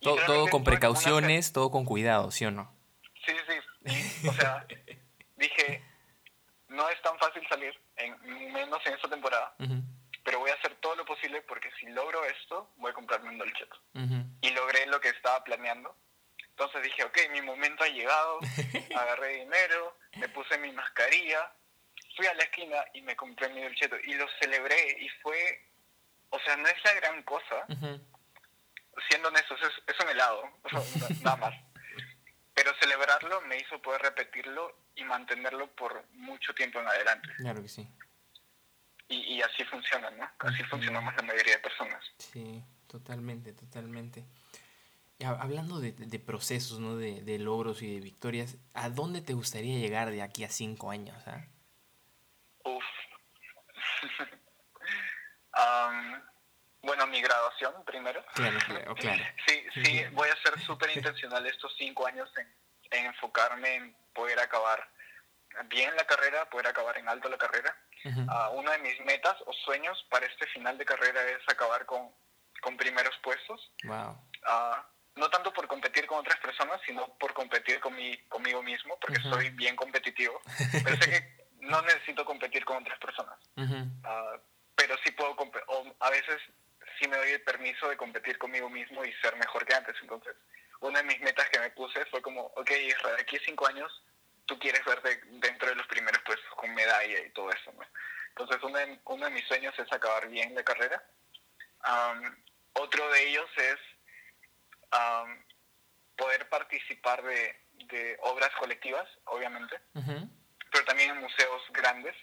[0.00, 2.72] Todo, con precauciones, todo con cuidado, ¿sí o no?
[3.26, 4.28] Sí, sí.
[4.28, 4.64] O sea,
[5.36, 5.82] dije,
[6.68, 9.56] no es tan fácil salir, en, menos en esta temporada,
[10.22, 13.38] pero voy a hacer todo lo posible porque si logro esto, voy a comprarme un
[13.38, 13.76] dolceto.
[14.40, 15.96] Y logré lo que estaba planeando.
[16.58, 18.40] Entonces dije, ok, mi momento ha llegado,
[18.96, 21.52] agarré dinero, me puse mi mascarilla,
[22.16, 25.70] fui a la esquina y me compré mi dolceto y lo celebré y fue,
[26.30, 27.64] o sea, no es la gran cosa,
[29.08, 30.42] siendo honestos, es, es un helado,
[31.22, 31.54] nada más.
[32.54, 37.28] Pero celebrarlo me hizo poder repetirlo y mantenerlo por mucho tiempo en adelante.
[37.36, 37.88] Claro que sí.
[39.06, 40.28] Y, y así funciona, ¿no?
[40.40, 42.04] Así funcionamos la mayoría de personas.
[42.18, 44.24] Sí, totalmente, totalmente.
[45.20, 46.96] Hablando de, de, procesos, ¿no?
[46.96, 50.92] De, de, logros y de victorias, ¿a dónde te gustaría llegar de aquí a cinco
[50.92, 51.20] años?
[51.26, 51.44] Ah?
[52.62, 52.84] Uf.
[55.56, 56.22] um,
[56.82, 58.24] bueno, mi graduación primero.
[58.34, 59.24] Claro, claro, claro.
[59.48, 62.54] Sí, sí, voy a ser súper intencional estos cinco años en,
[62.92, 64.88] en, enfocarme en poder acabar
[65.64, 67.76] bien la carrera, poder acabar en alto la carrera.
[68.04, 68.52] Uh -huh.
[68.52, 72.08] uh, una de mis metas o sueños para este final de carrera es acabar con,
[72.60, 73.72] con primeros puestos.
[73.82, 74.12] Wow.
[74.46, 78.98] Uh, no tanto por competir con otras personas, sino por competir con mi, conmigo mismo,
[79.00, 79.34] porque uh -huh.
[79.34, 80.40] soy bien competitivo.
[80.84, 83.38] Pero sé que no necesito competir con otras personas.
[83.56, 84.40] Uh -huh.
[84.76, 85.32] pero sí puedo,
[85.66, 86.40] o a veces
[86.98, 89.96] sí me doy el permiso de competir conmigo mismo y ser mejor que antes.
[90.00, 90.34] Entonces,
[90.80, 93.66] una de mis metas que me puse fue como, ok, Israel, de aquí a cinco
[93.66, 93.90] años
[94.46, 97.84] tú quieres verte dentro de los primeros puestos con medalla y todo eso, ¿no?
[98.30, 101.02] Entonces, uno de, uno de mis sueños es acabar bien la carrera.
[101.84, 102.36] Um,
[102.74, 103.78] otro de ellos es
[104.92, 105.38] um,
[106.16, 107.56] poder participar de,
[107.90, 110.30] de, obras colectivas, obviamente, uh -huh.
[110.70, 112.14] pero también en museos grandes,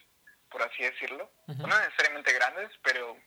[0.50, 1.32] por así decirlo.
[1.48, 1.68] Uh -huh.
[1.68, 3.18] No necesariamente grandes, pero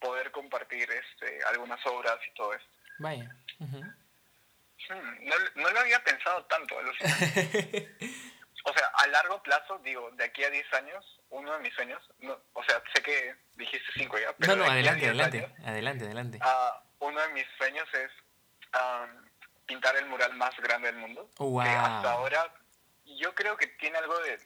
[0.00, 2.70] poder compartir este, algunas obras y todo esto.
[2.98, 3.34] Vaya.
[3.58, 3.94] Uh -huh.
[5.20, 6.76] no, no, lo había pensado tanto.
[8.64, 12.00] o sea, a largo plazo, digo, de aquí a 10 años, uno de mis sueños,
[12.20, 14.56] no, o sea, sé que dijiste 5 ya, pero...
[14.56, 16.38] No, no, adelante, adelante, años, adelante, adelante.
[16.38, 18.10] Uh, uno de mis sueños es
[18.74, 19.24] um,
[19.66, 21.30] pintar el mural más grande del mundo.
[21.38, 21.62] wow.
[21.62, 22.54] Que hasta ahora,
[23.04, 24.38] yo creo que tiene algo de...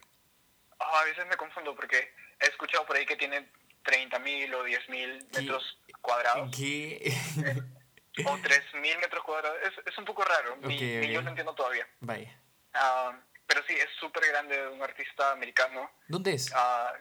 [0.79, 3.51] Oh, a veces me confundo porque he escuchado por ahí que tiene
[3.85, 6.51] 30.000 o 10.000 metros cuadrados.
[6.57, 7.13] ¿Qué?
[8.27, 9.59] o 3.000 metros cuadrados.
[9.63, 10.55] Es, es, un poco raro.
[10.55, 10.99] Okay, ni, okay.
[11.01, 11.87] ni, yo lo entiendo todavía.
[12.01, 12.41] Vaya.
[12.75, 15.91] Uh, pero sí, es súper grande, un artista americano.
[16.07, 16.53] ¿Dónde es?
[16.53, 16.95] Uh,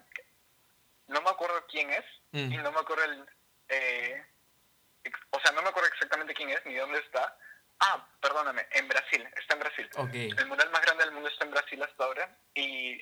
[1.07, 2.05] no me acuerdo quién es.
[2.31, 2.53] Mm.
[2.53, 3.25] Y no me acuerdo el...
[3.69, 4.25] Eh,
[5.31, 7.37] o sea, no me acuerdo exactamente quién es ni dónde está.
[7.79, 9.27] Ah, perdóname, en Brasil.
[9.35, 9.89] Está en Brasil.
[9.95, 10.29] Okay.
[10.37, 12.37] El mural más grande del mundo está en Brasil hasta ahora.
[12.55, 12.99] Y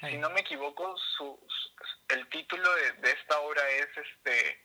[0.00, 4.64] si no me equivoco, su, su el título de, de, esta obra es este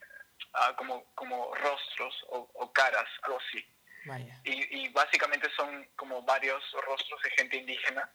[0.53, 3.65] uh, como, como rostros o, o, caras, algo así.
[4.05, 4.39] Vaya.
[4.43, 8.09] Y, y, básicamente son como varios rostros de gente indígena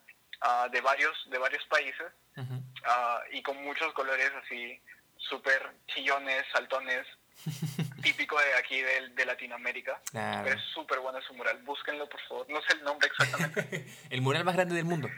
[0.44, 2.61] uh, de varios de varios países uh -huh.
[2.61, 4.80] uh, y con muchos colores así
[5.16, 7.06] súper chillones, saltones,
[8.03, 10.01] típico de aquí de, de Latinoamérica.
[10.11, 10.45] Claro.
[10.45, 11.62] Pero es súper bueno su mural.
[11.62, 12.47] Búsquenlo, por favor.
[12.49, 13.87] No sé el nombre exactamente.
[14.11, 15.09] el mural más grande del mundo.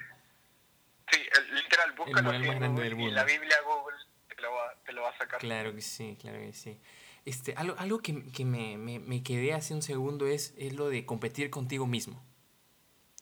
[1.11, 3.11] Sí, el, literal, búscalo el más grande del mundo.
[3.11, 3.97] y la Biblia Google
[4.29, 5.41] te lo, va, te lo va a sacar.
[5.41, 6.81] Claro que sí, claro que sí.
[7.25, 10.89] Este, algo, algo que, que me, me, me, quedé hace un segundo es, es lo
[10.89, 12.23] de competir contigo mismo.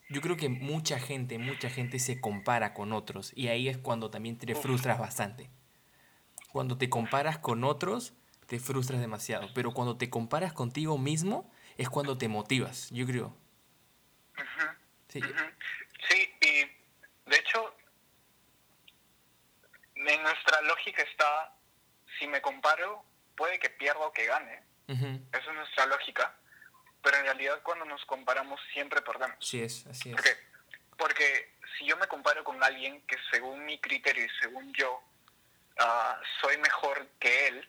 [0.09, 4.11] Yo creo que mucha gente, mucha gente se compara con otros y ahí es cuando
[4.11, 5.51] también te frustras bastante.
[6.51, 8.13] Cuando te comparas con otros,
[8.53, 9.49] te frustras demasiado.
[9.55, 13.35] Pero cuando te comparas contigo mismo, es cuando te motivas, yo creo.
[14.37, 14.77] Uh -huh.
[15.09, 15.19] Sí.
[15.21, 15.55] Uh -huh.
[16.11, 17.75] sí, y de hecho,
[19.95, 21.57] en nuestra lógica está,
[22.19, 23.03] si me comparo,
[23.35, 24.62] puede que pierda o que gane.
[24.88, 25.29] Uh -huh.
[25.33, 26.37] Esa es nuestra lógica.
[27.03, 29.38] Pero en realidad cuando nos comparamos siempre perdemos.
[29.41, 30.15] Sí es, así es.
[30.15, 30.37] ¿Por qué?
[30.99, 36.15] Porque si yo me comparo con alguien que según mi criterio y según yo uh,
[36.43, 37.67] soy mejor que él,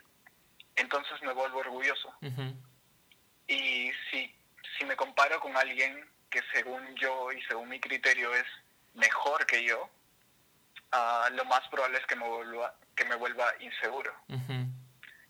[0.75, 2.09] entonces me vuelvo orgulloso.
[2.21, 2.55] Uh -huh.
[3.47, 4.35] Y si,
[4.77, 8.45] si me comparo con alguien que según yo y según mi criterio es
[8.93, 9.89] mejor que yo,
[10.93, 14.13] uh, lo más probable es que me vuelva, que me vuelva inseguro.
[14.29, 14.67] Uh -huh.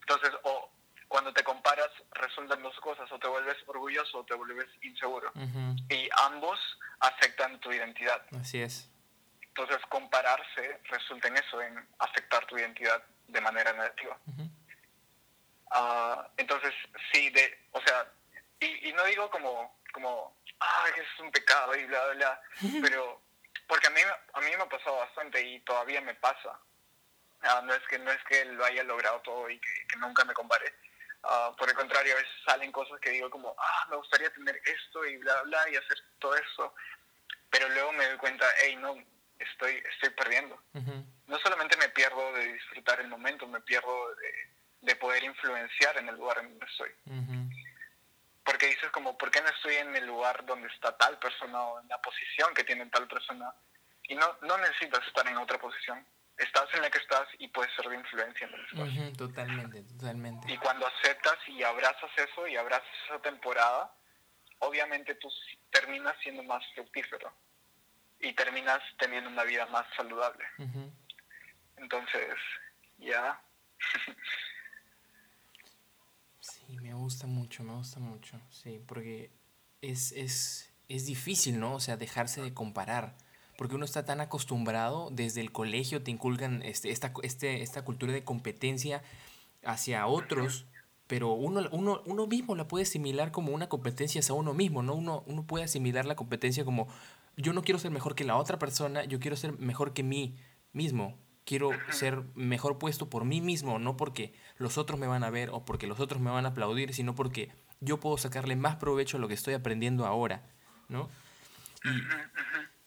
[0.00, 0.70] Entonces, o
[1.08, 5.30] cuando te comparas resultan dos cosas, o te vuelves orgulloso o te vuelves inseguro.
[5.34, 5.92] Uh -huh.
[5.92, 6.58] Y ambos
[7.00, 8.22] afectan tu identidad.
[8.40, 8.90] Así es.
[9.48, 14.18] Entonces, compararse resulta en eso, en afectar tu identidad de manera negativa.
[14.26, 14.50] Uh -huh.
[15.74, 16.72] Uh, entonces,
[17.12, 18.10] sí, de, o sea,
[18.60, 22.42] y, y, no digo como, como, ah, es un pecado y bla, bla, bla,
[22.82, 23.20] pero
[23.66, 24.00] porque a mí,
[24.32, 26.58] a mí me ha pasado bastante y todavía me pasa.
[27.42, 30.24] Uh, no, es que, no es que lo haya logrado todo y que, que nunca
[30.24, 30.72] me compare.
[31.22, 34.60] Uh, por el contrario, a veces salen cosas que digo como, ah, me gustaría tener
[34.64, 36.74] esto y bla, bla, y hacer todo eso.
[37.50, 38.96] Pero luego me doy cuenta, hey, no,
[39.38, 40.54] estoy, estoy perdiendo.
[40.74, 41.04] Uh -huh.
[41.26, 44.53] No solamente me pierdo de disfrutar el momento, me pierdo de,
[44.84, 46.90] de poder influenciar en el lugar en donde estoy.
[47.06, 47.64] Uh -huh.
[48.44, 51.80] Porque dices como, ¿por qué no estoy en el lugar donde está tal persona o
[51.80, 53.52] en la posición que tiene tal persona?
[54.02, 56.04] Y no, no necesitas estar en otra posición.
[56.36, 59.12] estás en la que estás y puedes ser de influencia en el espacio.
[59.16, 60.52] totalmente, totalmente.
[60.52, 63.94] Y cuando aceptas y abrazas eso y abrazas esa temporada,
[64.58, 65.28] obviamente tú
[65.70, 67.32] terminas siendo más fructífero
[68.20, 70.44] y terminas teniendo una vida más saludable.
[71.76, 72.34] Entonces,
[72.98, 73.40] ya.
[77.04, 79.30] me gusta mucho, me gusta mucho, sí, porque
[79.82, 81.74] es, es, es difícil, ¿no?
[81.74, 83.14] O sea, dejarse de comparar
[83.58, 88.14] porque uno está tan acostumbrado, desde el colegio te inculcan este, esta, este, esta cultura
[88.14, 89.02] de competencia
[89.64, 90.64] hacia otros,
[91.06, 94.94] pero uno, uno, uno mismo la puede asimilar como una competencia hacia uno mismo, ¿no?
[94.94, 96.88] Uno, uno puede asimilar la competencia como
[97.36, 100.36] yo no quiero ser mejor que la otra persona, yo quiero ser mejor que mí
[100.72, 101.18] mismo.
[101.44, 105.50] Quiero ser mejor puesto por mí mismo, no porque los otros me van a ver
[105.50, 109.18] o porque los otros me van a aplaudir, sino porque yo puedo sacarle más provecho
[109.18, 110.42] a lo que estoy aprendiendo ahora,
[110.88, 111.10] ¿no?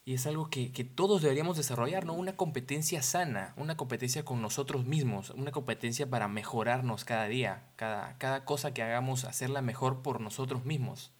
[0.04, 2.14] Y es algo que, todos deberíamos desarrollar, ¿no?
[2.14, 8.16] Una competencia sana, una competencia con nosotros mismos, una competencia para mejorarnos cada día, cada,
[8.16, 11.12] cada cosa que hagamos, hacerla mejor por nosotros mismos.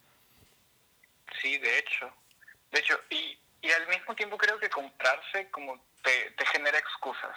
[1.41, 2.11] Sí, de hecho.
[2.71, 7.35] De hecho, y, y al mismo tiempo creo que comprarse como te, te genera excusas.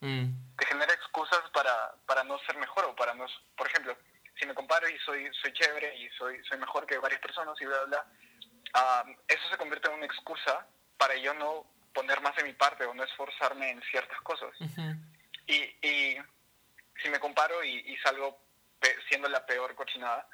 [0.00, 0.56] Mm.
[0.56, 3.26] Te genera excusas para, para no ser mejor o para no...
[3.56, 3.96] Por ejemplo,
[4.38, 7.64] si me comparo y soy, soy chévere y soy, soy mejor que varias personas y
[7.64, 8.06] bla, bla, bla,
[8.74, 10.66] ah, eso se convierte en una excusa
[10.98, 14.50] para yo no poner más de mi parte o no esforzarme en ciertas cosas.
[15.46, 15.54] y,
[15.86, 16.18] y,
[17.02, 18.38] si me comparo y, salgo
[19.08, 20.28] siendo la peor cochinada,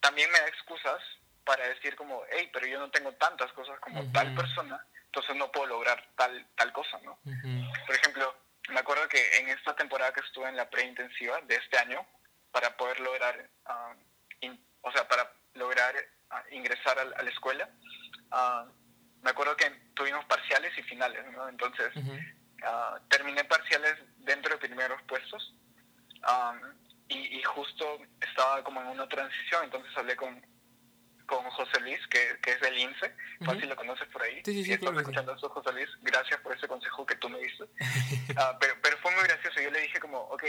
[0.00, 1.00] también me da excusas
[1.44, 5.50] para decir como, hey, pero yo no tengo tantas cosas como tal persona, entonces no
[5.50, 7.18] puedo lograr tal, tal cosa, ¿no?
[7.86, 8.34] Por ejemplo,
[8.68, 12.06] me acuerdo que en esta temporada que estuve en la preintensiva de este año,
[12.52, 13.94] para poder lograr, ah,
[14.82, 15.94] o sea, para lograr
[16.30, 17.68] ah, ingresar a, la escuela,
[18.30, 18.70] uh,
[19.22, 21.48] me acuerdo que tuvimos parciales y finales, ¿no?
[21.48, 21.92] Entonces,
[22.64, 25.54] ah, terminé parciales dentro de primeros puestos
[27.08, 30.40] y, justo estaba como en una transición, entonces hablé con,
[31.36, 33.14] con José Luis, que, que es del INSE,
[33.44, 34.42] fácil lo conoces por ahí.
[34.44, 37.38] Sí, sí, si estás escuchando eso, José Luis, gracias por ese consejo que tú me
[37.38, 37.64] diste.
[38.36, 40.44] Ah, pero, pero fue muy gracioso, yo le dije como, ok,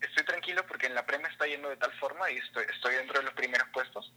[0.00, 2.94] estoy tranquilo porque en la pre me está yendo de tal forma y estoy, estoy
[2.94, 4.10] dentro de los primeros puestos.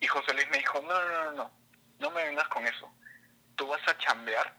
[0.00, 1.50] Y José Luis me dijo, no, no, no, no,
[1.98, 2.88] no me vengas con eso
[3.58, 4.54] tú vas a chambear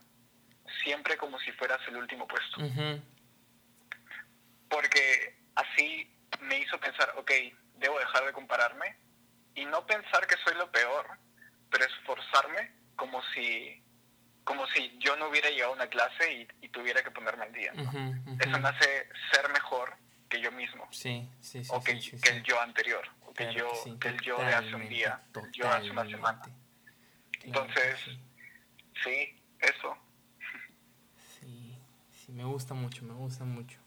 [0.84, 2.60] siempre como si fueras el último puesto.
[4.68, 7.32] Porque así me hizo pensar, ok,
[7.78, 8.96] debo dejar de compararme
[9.60, 11.06] y no pensar que soy lo peor,
[11.70, 13.82] pero esforzarme como si
[14.44, 17.72] como si yo no hubiera llegado a una clase y, tuviera que ponerme al día.
[17.72, 19.94] Eso me hace ser mejor
[20.28, 20.88] que yo mismo.
[20.90, 23.70] Sí, sí, o que, el yo anterior, o que, yo,
[24.00, 26.42] que el yo de hace un día, el yo de hace una semana.
[27.42, 28.00] Entonces,
[29.04, 29.96] Sí, eso.
[31.38, 31.78] Sí,
[32.10, 33.79] sí, me gusta mucho, me gusta mucho.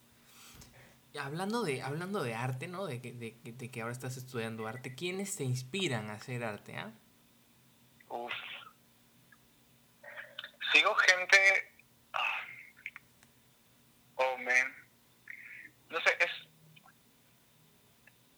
[1.19, 2.86] Hablando de, hablando de arte, ¿no?
[2.86, 6.78] De que, de, de que ahora estás estudiando arte, ¿quiénes te inspiran a hacer arte,
[6.78, 6.91] ah?
[8.10, 8.34] Uf.
[10.71, 11.38] Sigo gente...
[12.13, 12.41] Ah,
[14.15, 14.76] oh, man.
[15.89, 16.32] No sé, es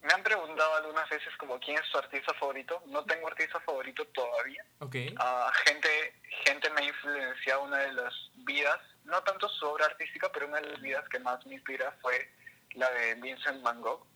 [0.06, 2.80] me han preguntado algunas veces como quién es tu artista favorito.
[2.86, 4.64] No tengo artista favorito todavía.
[4.78, 5.12] Okay.
[5.18, 10.30] Uh, gente, gente me ha influenciado una de las vidas, no tanto su obra artística,
[10.30, 12.30] pero una de las vidas que más me inspira fue
[12.74, 14.06] la de Vincent Van Gogh.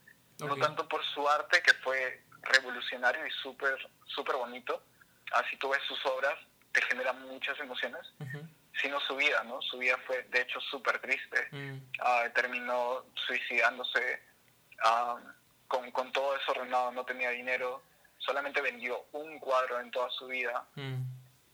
[0.40, 4.82] No tanto por su arte, que fue revolucionario y súper súper bonito.
[5.32, 6.34] Así tú ves sus obras,
[6.72, 8.00] te genera muchas emociones.
[8.80, 9.60] Sino su vida, ¿no?
[9.60, 11.48] Su vida fue, de hecho, súper triste.
[11.50, 11.78] Mm.
[12.00, 14.22] Ah, terminó suicidándose.
[14.82, 15.18] Uh,
[15.70, 17.82] con, con todo desordenado, no tenía dinero,
[18.18, 20.66] solamente vendió un cuadro en toda su vida.
[20.74, 21.02] Mm.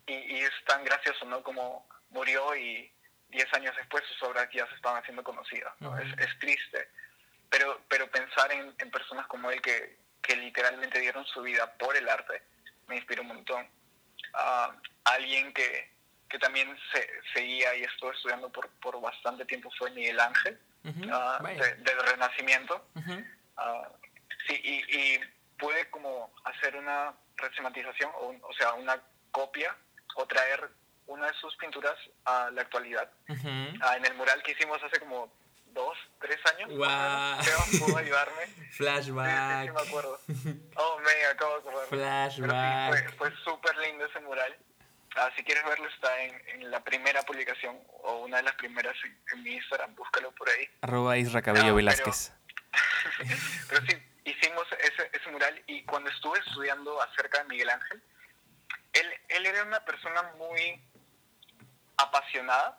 [0.06, 1.42] Y, es tan gracioso, ¿no?
[1.42, 2.90] Como murió y
[3.36, 5.72] diez años después sus obras ya se estaban haciendo conocidas.
[6.18, 6.88] es, triste.
[7.50, 12.08] Pero, pero pensar en, personas como él que, que, literalmente dieron su vida por el
[12.08, 12.42] arte
[12.88, 13.66] me inspiró un montón.
[14.34, 14.72] Uh,
[15.04, 15.90] alguien que,
[16.28, 20.58] que también se, seguía y estuvo estudiando por, por bastante tiempo fue Miguel Ángel,
[21.12, 22.88] ah, del Renacimiento.
[24.46, 25.20] Sí, y, y
[25.58, 29.00] puede como hacer una resematización, o, o sea, una
[29.32, 29.76] copia
[30.14, 30.70] o traer
[31.06, 33.10] una de sus pinturas a la actualidad.
[33.80, 35.32] Ah, en el mural que hicimos hace como
[35.76, 36.70] dos, tres años.
[36.70, 37.86] Wow.
[37.86, 38.46] pudo ayudarme.
[38.72, 39.62] Flashback.
[39.62, 40.20] Sí, sí, me acuerdo.
[40.76, 41.86] Oh, me acabo de acordar.
[41.88, 43.16] Flashback.
[43.16, 44.56] fue, súper lindo ese mural.
[45.16, 48.94] Ah, si quieres verlo, está en, en, la primera publicación o una de las primeras
[49.32, 49.94] en, mi Instagram.
[49.94, 50.68] Búscalo por ahí.
[50.82, 52.32] Arroba Isra Cabello Velázquez.
[53.68, 58.02] pero sí, hicimos ese, ese mural y cuando estuve estudiando acerca de Miguel Ángel,
[58.92, 60.82] él, él era una persona muy
[61.96, 62.78] apasionada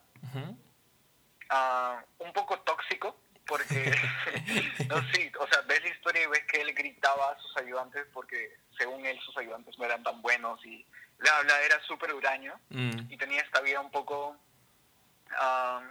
[1.50, 3.92] ah, un poco tóxico, porque,
[4.90, 8.06] no, sí, o sea, ves la historia y ves que él gritaba a sus ayudantes
[8.14, 10.86] porque según él sus ayudantes no eran tan buenos y
[11.18, 13.10] bla, bla, era súper huraño Mm.
[13.12, 14.38] y tenía esta vida un poco
[15.40, 15.82] ah,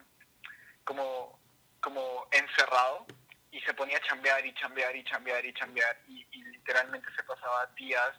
[0.85, 1.39] como,
[1.81, 3.07] como encerrado
[3.51, 7.23] y se ponía a chambear y chambear y chambear y chambear y, y literalmente se
[7.25, 8.13] pasaba días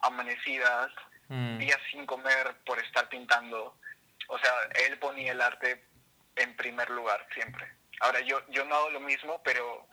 [0.00, 0.90] amanecidas,
[1.28, 1.56] Mm.
[1.56, 3.78] días sin comer por estar pintando.
[4.28, 4.52] O sea,
[4.86, 5.84] él ponía el arte
[6.36, 7.66] en primer lugar siempre.
[8.00, 9.86] Ahora, yo, yo no hago lo mismo, pero,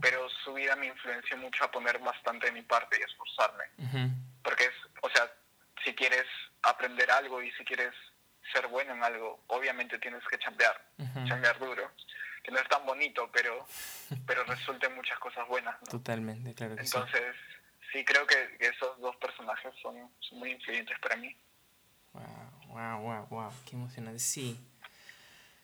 [0.00, 3.64] pero su vida me influenció mucho a poner bastante de mi parte y esforzarme.
[4.42, 5.30] Porque es, o sea,
[5.84, 6.26] si quieres
[6.62, 7.94] aprender algo y si quieres
[8.52, 10.80] ser bueno en algo, obviamente tienes que chambear,
[11.26, 11.90] chambear duro.
[12.42, 13.66] Que no es tan bonito, pero,
[14.26, 15.80] pero resulta en muchas cosas buenas.
[15.80, 15.88] ¿no?
[15.88, 16.94] Totalmente, claro que sí.
[16.94, 17.34] Entonces,
[17.90, 21.34] sí, creo que, que esos dos personajes son, son muy influyentes para mí.
[22.12, 24.18] Wow, wow, wow, wow, qué emocionante.
[24.18, 24.58] Sí,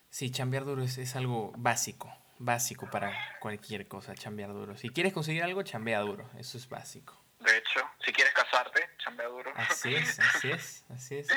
[0.09, 4.77] sí, chambear duro es, es algo básico, básico para cualquier cosa, chambear duro.
[4.77, 7.21] Si quieres conseguir algo, chambea duro, eso es básico.
[7.41, 9.53] De hecho, si quieres casarte, chambea duro.
[9.57, 11.29] Así es, así es, así es.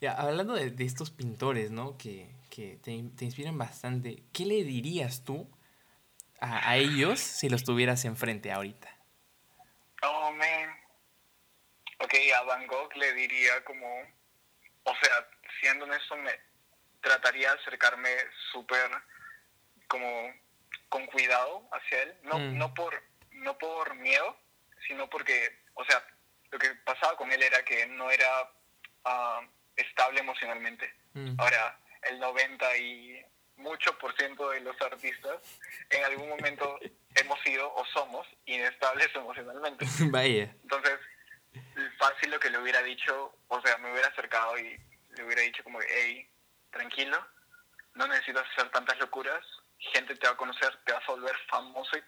[0.00, 1.98] Ya, hablando de, de estos pintores, ¿no?
[1.98, 5.50] Que, que te, te inspiran bastante, ¿qué le dirías tú
[6.40, 8.88] a, a ellos si los tuvieras enfrente ahorita?
[10.02, 10.70] Oh, man.
[12.02, 13.86] Ok, a Van Gogh le diría como,
[14.84, 15.28] o sea,
[15.60, 16.32] siendo honesto, me
[17.00, 18.10] trataría de acercarme
[18.52, 18.90] súper
[19.88, 20.32] como
[20.88, 22.58] con cuidado hacia él, no, Mm.
[22.58, 24.36] no por no por miedo,
[24.86, 26.04] sino porque, o sea,
[26.50, 28.50] lo que pasaba con él era que no era
[29.04, 29.40] ah,
[29.76, 30.92] estable emocionalmente.
[31.14, 31.40] Mm.
[31.40, 33.24] Ahora, el 90 y
[33.56, 35.36] mucho por ciento de los artistas
[35.90, 36.78] en algún momento
[37.14, 39.86] hemos sido o somos inestables emocionalmente.
[40.10, 40.54] Vaya.
[40.62, 40.98] Entonces,
[42.00, 44.76] fácil lo que le hubiera dicho, o sea, me hubiera acercado y
[45.10, 46.28] le hubiera dicho como, hey,
[46.72, 47.24] tranquilo,
[47.94, 49.44] no necesitas hacer tantas locuras,
[49.78, 52.02] gente te va a conocer, te vas a volver famoso, y,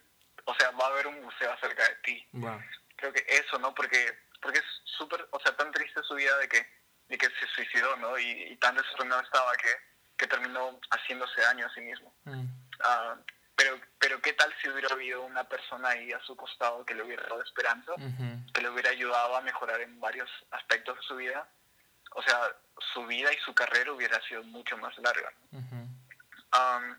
[0.47, 2.27] o sea, va a haber un museo acerca de ti.
[2.33, 2.61] Wow.
[2.97, 3.75] Creo que eso, ¿no?
[3.75, 4.65] Porque porque es
[4.99, 6.67] súper, o sea, tan triste su vida de que,
[7.09, 8.19] de que se suicidó, ¿no?
[8.19, 9.73] Y, y tan desordenado estaba que,
[10.19, 12.13] que terminó haciéndose daño a sí mismo.
[12.25, 12.45] Mm.
[12.81, 13.17] Ah,
[13.57, 17.03] pero, pero ¿qué tal si hubiera habido una persona ahí a su costado que le
[17.03, 17.93] hubiera dado esperanza?
[18.55, 21.49] Que le hubiera ayudado a mejorar en varios aspectos de su vida,
[22.15, 22.39] o sea,
[22.93, 25.33] su vida y su carrera hubiera sido mucho más larga.
[25.53, 26.99] Um,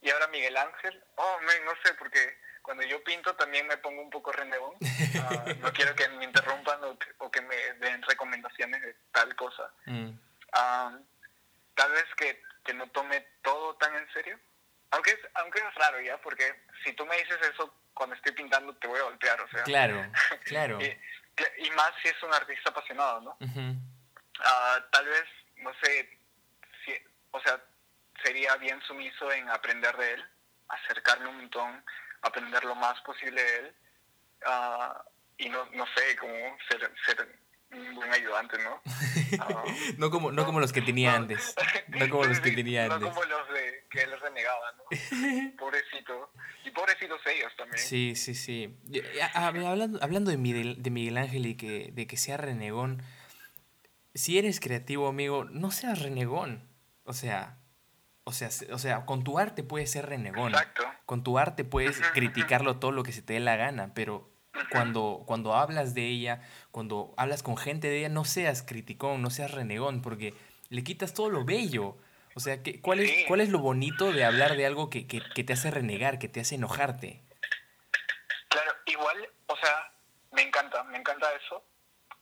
[0.00, 4.02] y ahora Miguel Ángel, oh, man, no sé, porque cuando yo pinto también me pongo
[4.02, 4.74] un poco renegón.
[5.28, 9.34] Ah, no quiero que me interrumpan o que, o que me den recomendaciones de tal
[9.34, 9.72] cosa.
[9.86, 10.10] Mm.
[10.10, 11.04] Um,
[11.74, 14.38] tal vez que, que no tome todo tan en serio.
[14.90, 18.74] Aunque es, aunque es raro ya, porque si tú me dices eso cuando estoy pintando
[18.76, 19.62] te voy a golpear, o sea.
[19.64, 20.04] Claro,
[20.44, 20.78] claro.
[20.80, 23.38] y, y más si es un artista apasionado, ¿no?
[24.40, 25.24] Ah, tal vez,
[25.56, 26.18] no sé,
[26.84, 26.92] si,
[27.30, 27.60] o sea,
[28.22, 30.24] sería bien sumiso en aprender de él,
[30.68, 31.84] acercarme un montón,
[32.22, 33.76] aprender lo más posible de él,
[34.44, 35.04] ah,
[35.38, 36.34] y no, no sé, como
[36.68, 37.38] ser, ser
[37.76, 38.80] un buen ayudante, ¿no?
[39.40, 39.64] Ah,
[39.98, 41.54] No como, no como los que tenía antes.
[41.88, 43.08] No como los que tenía no antes.
[43.10, 44.84] como los de que él renegaba, ¿no?
[45.58, 46.30] Pobrecito.
[46.64, 47.78] Y pobrecitos ellos también.
[47.78, 48.76] Sí, sí, sí.
[49.34, 53.02] Hablando, hablando de, Miguel, de Miguel Ángel y que, de que sea renegón,
[54.14, 56.68] si eres creativo, amigo, no seas renegón.
[57.04, 57.58] O sea,
[58.24, 60.52] o sea, se- o sea, con tu arte puedes ser renegón.
[60.52, 60.84] Exacto.
[61.04, 64.28] Con tu arte puedes criticarlo todo lo que se te dé la gana, pero.
[64.70, 66.40] Cuando, cuando hablas de ella,
[66.70, 70.34] cuando hablas con gente de ella, no seas criticón, no seas renegón, porque
[70.68, 71.96] le quitas todo lo bello.
[72.34, 73.24] O sea, ¿qué- cuál, es, Sí.
[73.28, 76.28] ¿cuál es lo bonito de hablar de algo que, que, que te hace renegar, que
[76.28, 77.22] te hace enojarte?
[78.48, 79.92] Claro, igual, o sea,
[80.32, 81.64] me encanta, me encanta eso.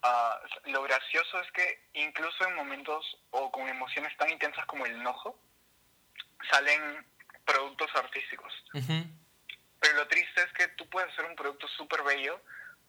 [0.02, 4.92] Ah, lo gracioso es que incluso en momentos o con emociones tan intensas como el
[4.96, 5.38] enojo,
[6.50, 6.80] salen
[7.44, 8.52] productos artísticos.
[8.74, 9.04] Ujú.
[9.84, 12.40] Pero lo triste es que tú puedes hacer un producto súper bello,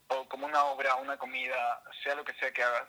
[0.08, 2.88] o como una obra, una comida, sea lo que sea que hagas.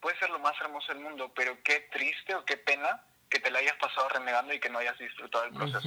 [0.00, 3.50] Puede ser lo más hermoso del mundo, pero qué triste o qué pena que te
[3.50, 5.80] la hayas pasado renegando y que no hayas disfrutado del proceso.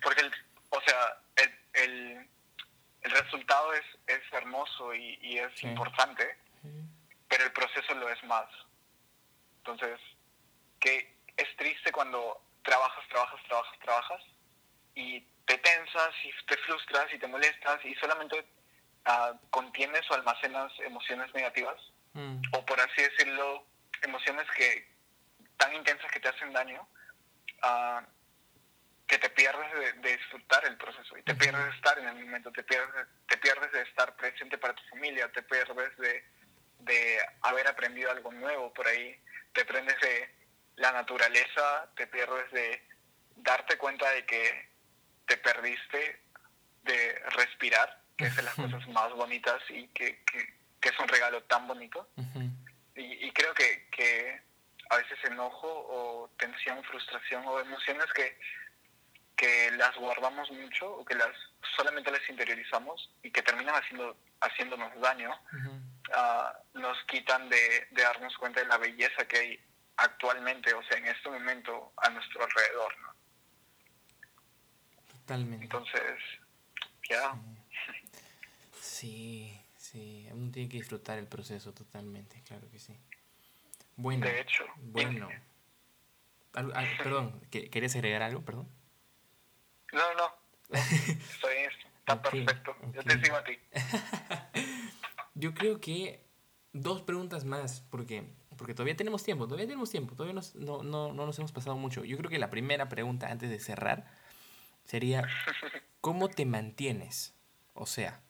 [0.00, 0.32] Porque, el,
[0.70, 2.28] o sea, el, el,
[3.02, 5.66] el resultado es, es hermoso y, y es Sí.
[5.66, 6.38] importante,
[7.28, 8.48] pero el proceso lo es más.
[9.56, 9.98] Entonces,
[10.78, 14.22] que es triste cuando trabajas, trabajas, trabajas, trabajas
[14.94, 18.44] y te tensas y te frustras y te molestas y solamente
[19.06, 21.80] ah, contienes o almacenas emociones negativas
[22.14, 22.40] Mm.
[22.52, 23.64] o por así decirlo,
[24.02, 24.88] emociones que
[25.56, 26.88] tan intensas que te hacen daño,
[27.62, 28.02] ah,
[29.06, 32.24] que te pierdes de, de disfrutar el proceso y te pierdes de estar en el
[32.24, 36.24] momento, te pierdes, te pierdes de estar presente para tu familia, te pierdes de,
[36.80, 39.16] de haber aprendido algo nuevo por ahí,
[39.52, 40.34] te pierdes de
[40.76, 42.82] la naturaleza, te pierdes de,
[43.36, 44.68] darte cuenta de que
[45.28, 46.20] te perdiste
[46.82, 51.42] de respirar, que es de las cosas más bonitas y que, que, es un regalo
[51.44, 52.08] tan bonito.
[52.96, 54.40] y, creo que, que
[54.90, 58.38] a veces enojo o tensión, frustración o emociones que,
[59.36, 61.30] que las guardamos mucho o que las
[61.76, 65.30] solamente las interiorizamos y que terminan haciendo, haciéndonos daño,
[66.14, 69.64] ah, nos quitan de, de, darnos cuenta de la belleza que hay
[69.98, 72.98] actualmente, o sea, en este momento a nuestro alrededor.
[73.00, 73.07] ¿no?
[75.28, 75.64] Totalmente.
[75.64, 76.18] Entonces,
[77.06, 77.38] ya.
[78.80, 82.98] Sí, sí, uno tiene que disfrutar el proceso totalmente, claro que sí.
[83.96, 84.64] Bueno, de hecho.
[84.78, 85.28] Bueno.
[86.96, 88.42] perdón, ¿querías agregar algo?
[88.42, 88.68] Perdón.
[89.92, 90.32] No, no.
[90.70, 91.56] Estoy
[92.06, 92.74] perfecto.
[92.94, 93.58] Yo te sigo a ti.
[95.34, 96.24] Yo creo que
[96.72, 101.26] dos preguntas más, porque, porque todavía tenemos tiempo, todavía tenemos tiempo, todavía no, no, no
[101.26, 102.02] nos hemos pasado mucho.
[102.06, 104.06] Yo creo que la primera pregunta antes de cerrar
[104.88, 105.28] sería,
[106.00, 107.34] ¿cómo te mantienes?
[107.74, 108.22] O sea,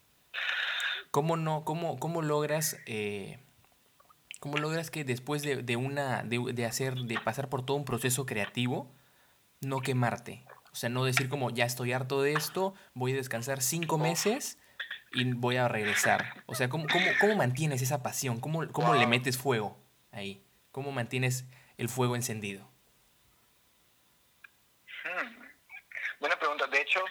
[1.10, 2.76] ¿cómo, no, cómo, cómo logras...
[2.86, 3.38] Eh,
[4.40, 7.84] ¿Cómo logras que después de, de una, de, de, hacer, de pasar por todo un
[7.84, 8.88] proceso creativo,
[9.60, 10.44] no quemarte?
[10.70, 14.56] O sea, no decir como, ya estoy harto de esto, voy a descansar cinco meses
[15.12, 16.44] y voy a regresar.
[16.46, 18.38] O sea, ¿cómo, cómo, cómo mantienes esa pasión?
[18.38, 19.76] ¿Cómo, cómo le metes fuego
[20.12, 20.40] ahí?
[20.70, 21.44] ¿Cómo mantienes
[21.76, 22.70] el fuego encendido?
[25.02, 25.48] Hmm.
[26.20, 26.66] Buena pregunta.
[26.66, 27.04] De hecho,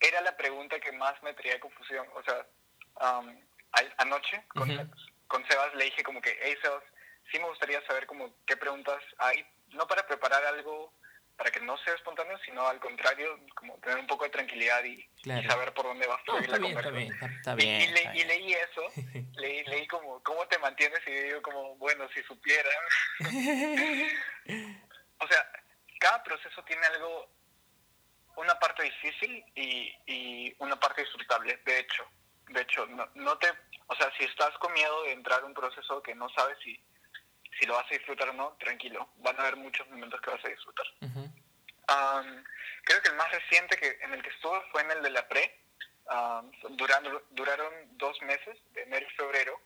[0.00, 2.06] era la pregunta que más me traía confusión.
[2.14, 2.46] O sea,
[3.98, 4.92] anoche con,
[5.26, 6.82] con Sebas le dije como que, hey Sebas,
[7.30, 10.92] sí me gustaría saber como qué preguntas hay, no para preparar algo
[11.36, 15.04] para que no sea espontáneo, sino al contrario, como tener un poco de tranquilidad y,
[15.48, 17.60] saber por dónde va a fluir la conversación.
[17.60, 18.82] y, leí eso,
[19.34, 21.00] leí, leí como, ¿cómo te mantienes?
[21.06, 22.72] Y digo como, bueno, si supieran.
[25.18, 25.50] o sea,
[25.98, 27.28] cada proceso tiene algo,
[28.36, 32.04] una parte difícil y, y una parte disfrutable, de hecho.
[32.48, 33.48] De hecho, no, no te
[33.86, 36.78] o sea, si estás con miedo de entrar a un proceso que no sabes si,
[37.58, 39.08] si lo vas a disfrutar o no, tranquilo.
[39.16, 40.86] Van a haber muchos momentos que vas a disfrutar.
[42.84, 45.28] creo que el más reciente que en el que estuve fue en el de la
[45.28, 45.60] pre.
[46.70, 49.60] duraron, duraron dos meses, de enero y febrero,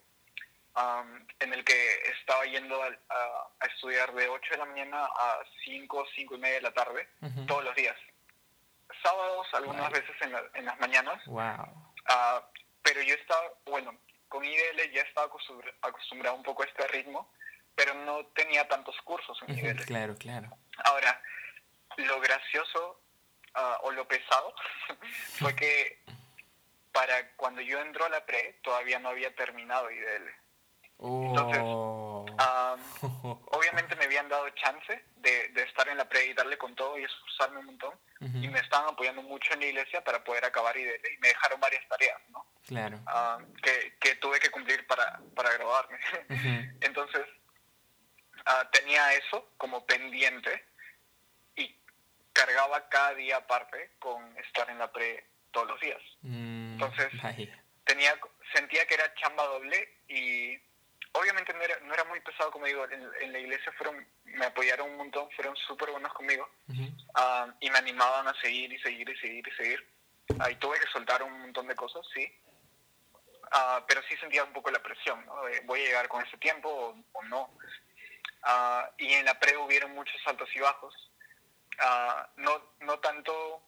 [1.41, 6.07] en el que estaba yendo a, a, estudiar de 8 de la mañana a 5,
[6.14, 7.09] 5 y media de la tarde,
[7.47, 7.97] todos los días.
[9.03, 11.24] Sábados, algunas veces en, en, las mañanas.
[11.26, 11.92] Wow.
[12.09, 12.42] Ah,
[12.82, 15.30] pero yo estaba, bueno, con IDL ya estaba
[15.82, 17.32] acostumbrado un poco a este ritmo,
[17.74, 19.84] pero no tenía tantos cursos en IDL.
[19.84, 20.51] Claro, claro.
[20.84, 21.20] Ahora,
[21.96, 23.01] lo gracioso
[23.55, 24.55] ah, o lo pesado
[25.38, 26.03] fue que
[26.92, 30.38] para cuando yo entró a la pre todavía no había terminado IDL.
[31.01, 32.26] Entonces, oh.
[33.53, 36.99] obviamente me habían dado chance de, de, estar en la pre y darle con todo
[36.99, 37.94] y esforzarme un montón.
[38.20, 41.61] Y me estaban apoyando mucho en la iglesia para poder acabar IDL y me dejaron
[41.61, 42.44] varias tareas, ¿no?
[42.66, 43.01] Claro.
[43.62, 45.99] que, que, tuve que cumplir para, para graduarme.
[46.80, 47.24] Entonces,
[48.40, 50.64] uh, tenía eso como pendiente
[51.55, 51.80] y
[52.32, 56.03] cargaba cada día aparte con estar en la pre todos los días.
[56.22, 57.09] Mm, Entonces,
[57.84, 58.18] tenía
[58.53, 60.59] sentía que era chamba doble y
[61.12, 64.90] obviamente no era, no era muy pesado, como digo, en, la iglesia fueron, me apoyaron
[64.90, 66.48] un montón, fueron súper buenos conmigo
[67.14, 69.88] ah, y me animaban a seguir y seguir y seguir y seguir.
[70.40, 72.30] Ahí tuve que soltar un montón de cosas, sí.
[73.50, 75.34] Ah, pero sí sentía un poco la presión, ¿no?
[75.64, 77.50] voy a llegar con ese tiempo o, no.
[78.42, 80.94] Ah, y en la pre hubieron muchos altos y bajos.
[82.36, 83.62] no, no tanto,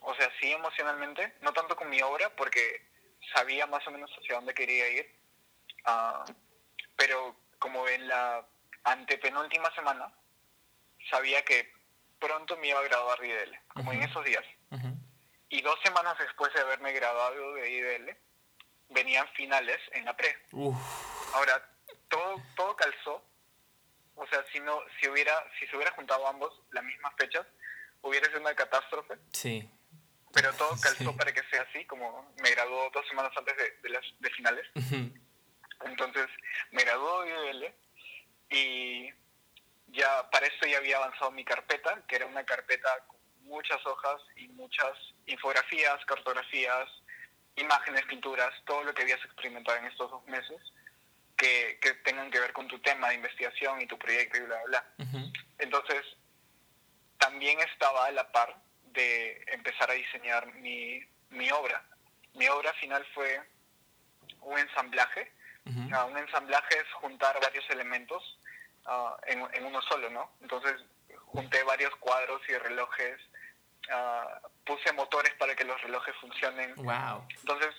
[0.00, 2.88] o sea, sí emocionalmente, no tanto con mi obra, porque
[3.34, 5.19] sabía más o menos hacia dónde quería ir
[5.84, 6.24] Ah,
[6.96, 8.46] pero como en la
[8.84, 10.12] antepenúltima semana,
[11.10, 11.72] sabía que
[12.18, 14.44] pronto me iba a graduar de IDL, como en esos días.
[15.48, 18.16] Y dos semanas después de haberme graduado de IDL,
[18.90, 20.36] venían finales en la pre.
[21.34, 21.68] Ahora,
[22.08, 23.24] todo, todo calzó.
[24.14, 27.46] O sea, si no, si hubiera, si se hubiera juntado ambos las mismas fechas,
[28.02, 29.16] hubiera sido una catástrofe.
[29.32, 29.68] Sí.
[30.32, 34.04] Pero todo calzó para que sea así, como me graduó dos semanas antes de, las
[34.18, 34.66] de finales.
[35.84, 36.26] Entonces
[36.70, 37.74] me graduó de IDL
[38.50, 39.12] y
[39.88, 44.20] ya para esto ya había avanzado mi carpeta, que era una carpeta con muchas hojas
[44.36, 44.92] y muchas
[45.26, 46.88] infografías, cartografías,
[47.56, 50.60] imágenes, pinturas, todo lo que habías experimentado en estos dos meses
[51.36, 54.60] que, que tengan que ver con tu tema de investigación y tu proyecto y bla,
[54.66, 55.14] bla, bla.
[55.58, 56.02] Entonces,
[57.18, 58.56] también estaba a la par
[58.92, 61.00] de empezar a diseñar mi,
[61.30, 61.84] mi obra.
[62.34, 63.40] Mi obra final fue
[64.40, 65.32] un ensamblaje
[65.92, 68.38] Ah, un ensamblaje es juntar varios elementos
[68.86, 70.30] ah, en, uno solo, ¿no?
[70.40, 70.74] Entonces
[71.26, 73.20] junté varios cuadros y relojes,
[73.90, 76.74] ah, puse motores para que los relojes funcionen.
[76.76, 77.26] Wow.
[77.40, 77.74] Entonces,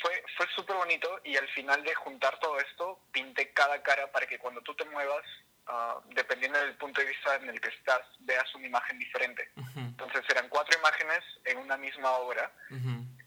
[0.00, 4.26] fue, fue súper bonito y al final de juntar todo esto, pinté cada cara para
[4.26, 5.24] que cuando tú te muevas,
[5.66, 9.50] ah, dependiendo del punto de vista en el que estás, veas una imagen diferente.
[9.76, 12.50] Entonces eran cuatro imágenes en una misma obra,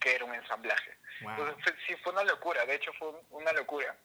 [0.06, 0.96] que era un ensamblaje.
[1.20, 3.98] Entonces sí, fue una locura, de hecho fue una locura.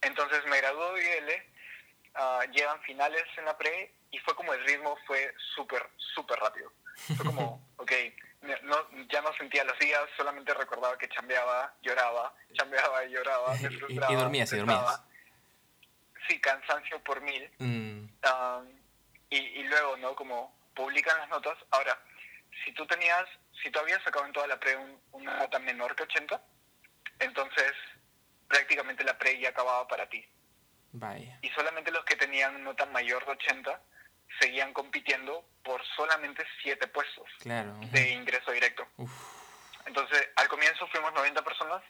[0.00, 1.42] entonces me graduó de IL,
[2.16, 6.72] uh, llegan finales en la pre y fue como el ritmo fue súper, súper rápido.
[7.14, 7.92] Fue como, ok,
[8.62, 13.70] no, ya no sentía los días, solamente recordaba que chambeaba, lloraba, chambeaba y lloraba, me
[13.78, 14.12] frustraba.
[14.14, 15.02] y, dormías, y dormías.
[16.26, 17.50] Sí, cansancio por mil.
[17.58, 18.08] Mm.
[19.28, 20.14] y, y luego, ¿no?
[20.14, 21.58] Como publican las notas.
[21.70, 21.98] Ahora,
[22.64, 23.26] si tú tenías,
[23.62, 24.76] si tú habías sacado en toda la pre
[25.12, 26.40] una nota menor que 80,
[27.20, 27.72] entonces
[28.48, 30.24] prácticamente la pre ya acababa para ti.
[30.92, 31.38] Vaya.
[31.42, 33.82] Y solamente los que tenían nota mayor de 80
[34.40, 38.86] seguían compitiendo por solamente 7 puestos de ingreso directo.
[39.86, 41.82] Entonces, al comienzo fuimos 90 personas,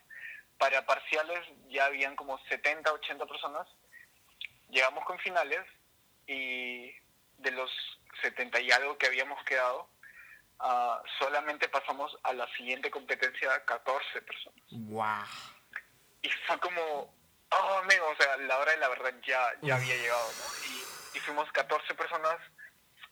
[0.56, 3.66] para parciales ya habían como 70, 80 personas.
[4.70, 5.64] Llegamos con finales
[6.26, 6.92] y
[7.38, 7.70] de los
[8.22, 9.88] 70 y algo que habíamos quedado,
[10.60, 14.64] uh, solamente pasamos a la siguiente competencia 14 personas.
[14.70, 15.24] ¡Wow!
[16.22, 17.14] Y fue como,
[17.50, 20.70] oh, amigo, o sea, la hora de la verdad ya, ya había llegado, ¿no?
[20.70, 22.36] Y, y fuimos 14 personas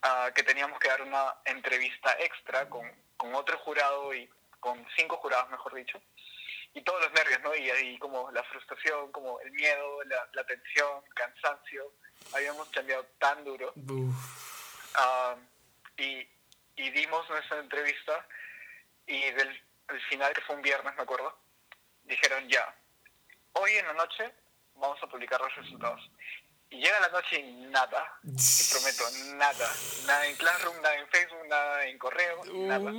[0.04, 4.28] uh, que teníamos que dar una entrevista extra con, con otro jurado y
[4.60, 6.00] con cinco jurados, mejor dicho
[6.76, 7.54] y todos los nervios, ¿no?
[7.54, 11.90] Y ahí como la frustración, como el miedo, la, la tensión, cansancio.
[12.34, 13.72] Habíamos cambiado tan duro.
[13.76, 14.12] Uh,
[15.96, 16.28] y,
[16.76, 18.26] y dimos nuestra entrevista
[19.06, 21.38] y del el final, que fue un viernes, me acuerdo,
[22.04, 22.74] dijeron ya,
[23.52, 24.32] hoy en la noche
[24.74, 26.10] vamos a publicar los resultados.
[26.68, 29.04] Y llega la noche y nada, te prometo,
[29.36, 29.72] nada.
[30.06, 32.90] Nada en Classroom, nada en Facebook, nada en correo, nada.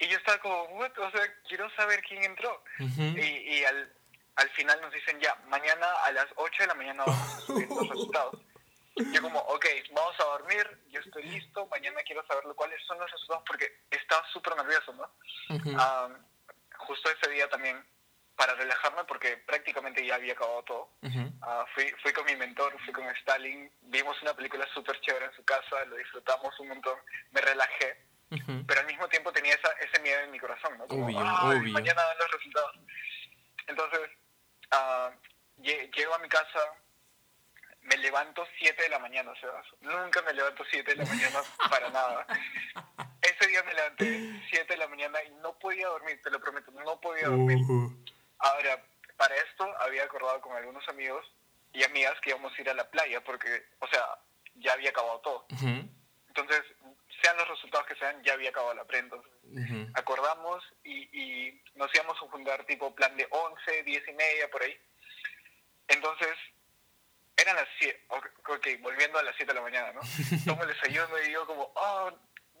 [0.00, 2.64] Y yo estaba como, o sea, quiero saber quién entró.
[2.78, 3.92] Y, y al,
[4.36, 7.68] al final nos dicen ya, mañana a las 8 de la mañana vamos a subir
[7.68, 8.40] los resultados.
[9.12, 13.10] Yo como, ok, vamos a dormir, yo estoy listo, mañana quiero saber cuáles son los
[13.10, 15.10] resultados porque estaba súper nervioso, ¿no?
[16.78, 17.84] justo ese día también,
[18.36, 20.90] para relajarme, porque prácticamente ya había acabado todo,
[21.42, 25.34] ah, fui, fui con mi mentor, fui con Stalin, vimos una película súper chévere en
[25.34, 26.98] su casa, lo disfrutamos un montón,
[27.32, 28.06] me relajé,
[28.66, 30.86] pero al mismo tiempo tenía esa, ese miedo en mi corazón, ¿no?
[30.86, 32.76] Como, mañana dan los resultados.
[33.66, 34.10] Entonces,
[34.72, 35.10] uh,
[35.60, 36.60] llego a mi casa,
[37.88, 41.90] me levanto 7 de la mañana, sea, nunca me levanto 7 de la mañana para
[41.90, 42.26] nada.
[43.22, 46.70] Ese día me levanté 7 de la mañana y no podía dormir, te lo prometo,
[46.70, 47.58] no podía dormir.
[48.38, 48.84] Ahora,
[49.16, 51.24] para esto había acordado con algunos amigos
[51.72, 54.04] y amigas que íbamos a ir a la playa porque, o sea,
[54.56, 55.46] ya había acabado todo.
[56.28, 56.62] Entonces,
[57.22, 58.98] sean los resultados que sean, ya había acabado la pre.
[58.98, 59.32] Entonces,
[59.94, 64.62] acordamos y, y nos íbamos a fundar tipo plan de 11, 10 y media, por
[64.62, 64.78] ahí.
[65.88, 66.36] Entonces,
[67.38, 70.00] eran las 7, ok, volviendo a las 7 de la mañana, ¿no?
[70.44, 72.12] Tomo el desayuno y digo como, oh,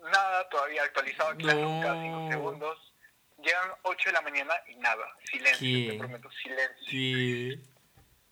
[0.04, 2.94] nada, todavía actualizado clase cada 5 segundos.
[3.42, 6.86] Llegan 8 de la mañana y nada, silencio, te prometo, silencio.
[6.90, 7.58] ¿Qué?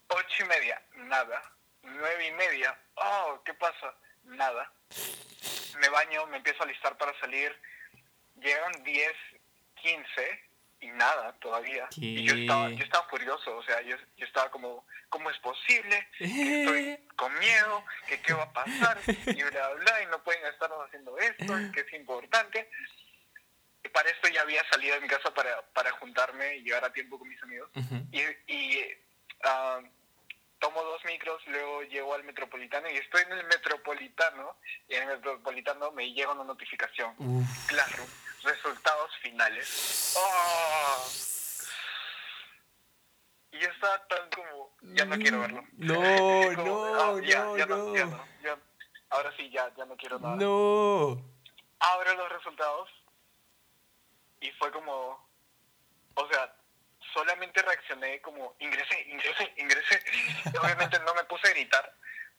[0.09, 1.43] 8 y media, nada.
[1.83, 3.95] 9 y media, oh, ¿qué pasa?
[4.25, 4.73] Nada.
[5.79, 7.55] Me baño, me empiezo a listar para salir.
[8.37, 9.13] Llegan 10,
[9.83, 10.46] 15
[10.81, 11.89] y nada todavía.
[11.97, 16.09] Y yo estaba, yo estaba furioso, o sea, yo, yo estaba como, ¿cómo es posible?
[16.19, 20.45] Que estoy con miedo, que qué va a pasar, y bla, bla, y no pueden
[20.47, 22.69] estarnos haciendo esto, que es importante.
[23.85, 26.93] Y para esto ya había salido de mi casa para, para juntarme y llegar a
[26.93, 27.71] tiempo con mis amigos.
[28.11, 28.21] Y,
[28.53, 28.81] y
[29.45, 29.87] uh,
[30.59, 34.57] tomo dos micros, luego llego al metropolitano y estoy en el metropolitano,
[34.89, 37.15] y en el metropolitano me llega una notificación.
[37.69, 38.09] Classroom
[38.47, 40.15] resultados finales.
[40.17, 41.09] ¡Oh!
[43.53, 45.65] Y yo estaba tan como, ya no quiero verlo.
[45.73, 45.95] No,
[46.53, 48.59] no, ya, no, ya, no, ya
[49.11, 50.37] ahora sí, ya, ya no quiero nada.
[50.37, 51.23] No.
[51.79, 52.89] Abro los resultados
[54.41, 55.29] y fue como,
[56.15, 56.55] o sea,
[57.13, 60.03] solamente reaccioné como, ingresé, ingresé, ingresé.
[60.63, 61.95] Obviamente no me puse a gritar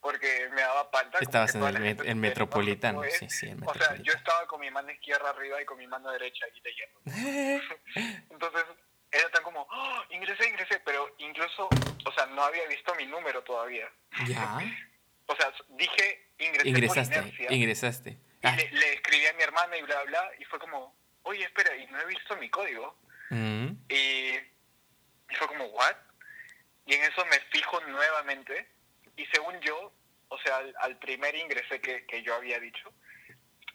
[0.08, 1.18] porque me daba falta.
[1.20, 5.62] Estabas en el, metropolitano, sí, sí, O sea, yo estaba con mi mano izquierda arriba
[5.62, 7.62] y con mi mano derecha ahí leyendo.
[8.32, 8.64] Entonces,
[9.12, 11.68] era tan como, oh, ingresé, ingresé, pero incluso,
[12.06, 13.92] o sea, no había visto mi número todavía.
[14.28, 14.60] Ya.
[15.26, 18.18] o sea, dije, ingresé ingresaste, por ingresaste.
[18.44, 21.76] Y le, le, escribí a mi hermana y bla, bla, y fue como, oye, espera,
[21.76, 22.98] y no he visto mi código.
[23.30, 23.72] Mm.
[23.90, 24.38] Y,
[25.34, 25.98] y fue como, ¿what?
[26.86, 28.70] Y en eso me fijo nuevamente
[29.18, 29.92] y según yo,
[30.30, 32.94] o sea, al, primer ingreso que, que, yo había dicho,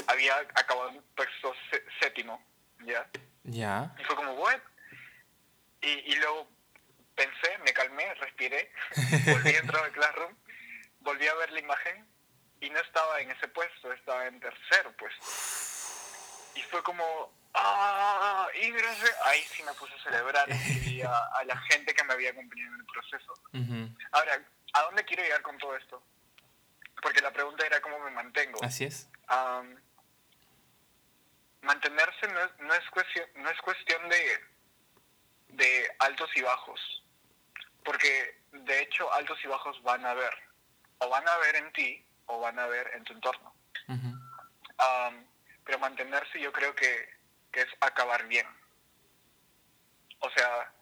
[0.07, 1.55] había acabado en texto
[2.00, 2.42] séptimo,
[2.84, 3.09] ¿ya?
[3.44, 3.94] Ya.
[3.98, 4.61] Y fue como, ¿what?
[5.80, 6.48] Y, y luego
[7.14, 8.72] pensé, me calmé, respiré,
[9.26, 10.36] volví a entrar al Classroom,
[11.00, 12.07] volví a ver la imagen
[12.61, 15.26] y no estaba en ese puesto, estaba en tercero puesto.
[16.55, 18.46] Y fue como, ¡ah!
[18.62, 19.11] Ingresé.
[19.24, 20.48] Ahí sí me puse a celebrar
[20.86, 23.34] y a, a, la gente que me había acompañado en el proceso.
[24.12, 24.44] Ahora,
[24.74, 26.03] ¿a dónde quiero llegar con todo esto?
[27.03, 28.62] Porque la pregunta era cómo me mantengo.
[28.62, 29.11] Así es.
[31.61, 34.40] mantenerse no es, no es, cuestión, no es cuestión de,
[35.48, 37.05] de altos y bajos.
[37.84, 40.32] Porque de hecho altos y bajos van a haber.
[40.98, 43.53] O van a haber en ti o van a haber en tu entorno.
[45.64, 47.09] pero mantenerse yo creo que,
[47.50, 48.46] que es acabar bien.
[50.20, 50.72] O sea,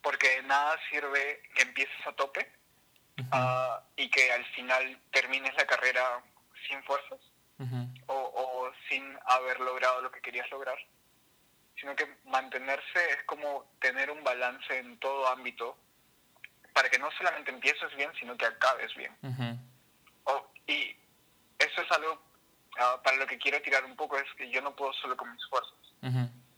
[0.00, 2.59] porque nada sirve que empieces a tope
[3.32, 6.22] Ah, y que al final termines la carrera
[6.68, 7.18] sin fuerzas
[8.06, 10.78] o, o, sin haber logrado lo que querías lograr,
[11.78, 15.76] sino que mantenerse es como tener un balance en todo ámbito
[16.72, 19.14] para que no solamente empieces bien, sino que acabes bien.
[20.66, 20.96] y
[21.58, 22.22] eso es algo
[22.78, 25.30] ah, para lo que quiero tirar un poco, es que yo no puedo solo con
[25.32, 25.74] mis fuerzas.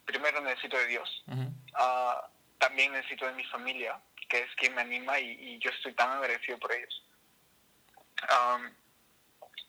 [0.05, 2.27] Primero necesito de Dios, uh,
[2.59, 3.99] también necesito de mi familia,
[4.33, 7.03] que es quien me anima y, yo estoy tan agradecido por ellos.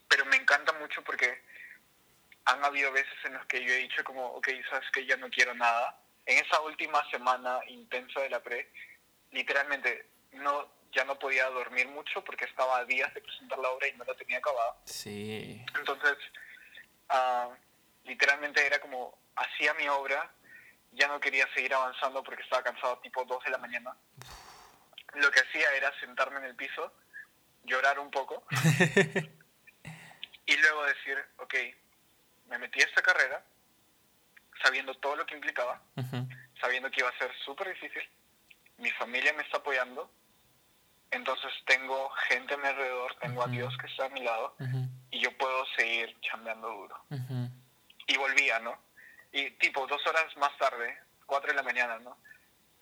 [0.08, 1.42] pero me encanta mucho porque
[2.46, 5.28] han habido veces en las que yo he dicho como, ok, sabes que ya no
[5.28, 6.00] quiero nada.
[6.24, 8.72] En esa última semana intensa de la pre,
[9.32, 13.88] literalmente no ya no podía dormir mucho porque estaba a días de presentar la obra
[13.88, 14.76] y no la tenía acabada.
[14.86, 15.62] Sí.
[15.76, 16.16] Entonces,
[17.10, 17.50] ah,
[18.04, 20.32] literalmente era como, hacía mi obra,
[20.92, 23.94] ya no quería seguir avanzando porque estaba cansado tipo 2 de la mañana
[25.14, 26.92] lo que hacía era sentarme en el piso,
[27.64, 28.44] llorar un poco
[30.46, 31.54] y luego decir, ok,
[32.48, 33.42] me metí a esta carrera
[34.62, 35.80] sabiendo todo lo que implicaba,
[36.60, 38.02] sabiendo que iba a ser súper difícil,
[38.78, 40.10] mi familia me está apoyando,
[41.10, 44.56] entonces tengo gente a mi alrededor, tengo a Dios que está a mi lado
[45.10, 47.04] y yo puedo seguir chambeando duro.
[48.06, 48.78] Y volvía, ¿no?
[49.32, 50.96] Y tipo, dos horas más tarde,
[51.26, 52.16] cuatro de la mañana, ¿no?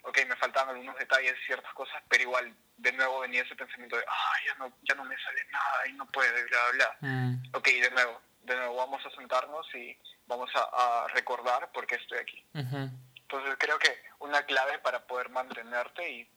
[0.03, 4.05] Ok, me faltaban algunos detalles, ciertas cosas, pero igual de nuevo venía ese pensamiento de,
[4.07, 6.97] ah, ya no, ya no me sale nada y no puede, bla, bla.
[7.01, 7.43] Mm.
[7.55, 9.97] Ok, de nuevo, de nuevo vamos a sentarnos y
[10.27, 12.45] vamos a, recordar por qué estoy aquí.
[12.55, 16.29] Entonces creo que una clave para poder mantenerte y,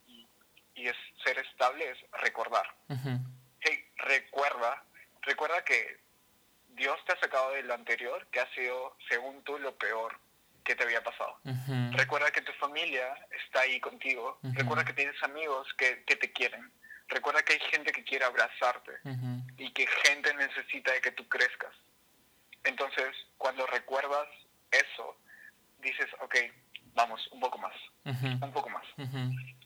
[0.74, 2.66] y, es ser estable es recordar.
[3.60, 4.84] Hey, recuerda,
[5.22, 5.98] recuerda que
[6.68, 10.18] Dios te ha sacado de lo anterior, que ha sido, según tú, lo peor
[10.66, 11.38] que te había pasado.
[11.92, 13.14] Recuerda que tu familia
[13.46, 14.38] está ahí contigo.
[14.42, 16.70] Recuerda que tienes amigos que, que, te quieren.
[17.08, 18.92] Recuerda que hay gente que quiere abrazarte
[19.56, 21.72] y que gente necesita de que tú crezcas.
[22.64, 24.26] Entonces, cuando recuerdas
[24.72, 25.16] eso,
[25.78, 26.34] dices, ok,
[26.94, 28.84] vamos, un poco más, un poco más.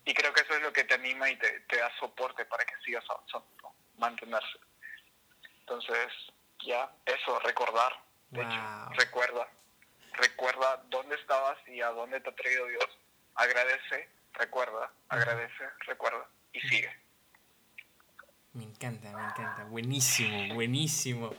[0.05, 2.65] Y creo que eso es lo que te anima y te, te da soporte para
[2.65, 4.59] que sigas avanzando, mantenerse.
[5.61, 6.09] Entonces,
[6.67, 7.93] ya, eso, recordar.
[8.31, 9.49] De hecho, recuerda
[10.21, 12.87] recuerda dónde estabas y a dónde te ha traído Dios.
[13.35, 16.91] Agradece, recuerda, agradece, recuerda y sigue.
[18.53, 19.65] Me encanta, me encanta.
[19.65, 21.31] Buenísimo, buenísimo.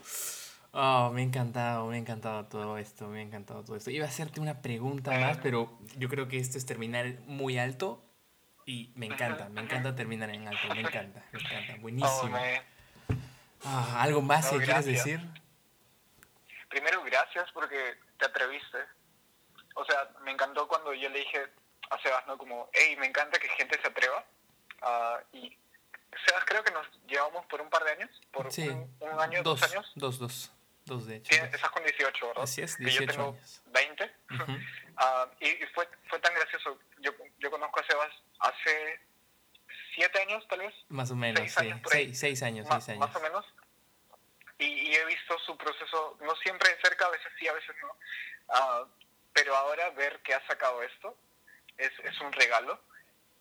[0.72, 3.90] Oh, me ha encantado, me ha encantado todo esto, me ha encantado todo esto.
[3.90, 8.02] Iba a hacerte una pregunta más, pero yo creo que esto es terminar muy alto
[8.64, 12.38] y me encanta, me encanta terminar en alto, me encanta, me encanta, buenísimo.
[13.64, 15.20] Ah, ¿Algo más que quieres decir?
[16.70, 18.78] Primero, gracias porque te atreviste.
[19.74, 21.48] O sea, me encantó cuando yo le dije
[21.90, 22.38] a Sebas, ¿no?
[22.38, 24.24] Como, hey, me encanta que gente se atreva.
[24.82, 25.58] Uh, y
[26.24, 29.90] Sebas, creo que nos llevamos por un par de años, por un, año, dos, años.
[29.96, 30.52] Dos, dos.
[30.84, 31.32] Dos, de hecho.
[31.32, 32.42] Sí, estás con 18, ¿verdad?
[32.42, 33.62] Así es, 18 que yo tengo años.
[33.66, 34.12] 20.
[34.94, 36.78] Ah, y, fue, fue tan gracioso.
[36.98, 39.00] Yo, yo conozco a Sebas hace
[39.94, 40.74] siete años, tal vez.
[40.90, 41.60] Más o menos, seis sí.
[41.60, 43.00] Años, seis, seis, años, seis años.
[43.00, 43.46] Más o menos
[44.62, 47.88] y, he visto su proceso, no siempre de cerca, a veces sí, a veces no,
[47.88, 48.88] uh,
[49.32, 51.16] pero ahora ver que ha sacado esto
[51.78, 52.80] es, es un regalo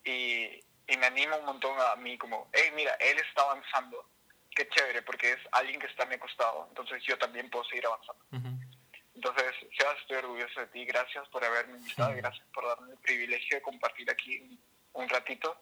[0.04, 4.10] y, y, me anima un montón a mí como, hey, mira, él está avanzando,
[4.56, 7.86] qué chévere, porque es alguien que está a mi costado, entonces yo también puedo seguir
[7.86, 8.26] avanzando.
[9.14, 13.58] Entonces, Sebas, estoy orgulloso de ti, gracias por haberme invitado, gracias por darme el privilegio
[13.58, 14.60] de compartir aquí
[14.94, 15.62] un, ratito.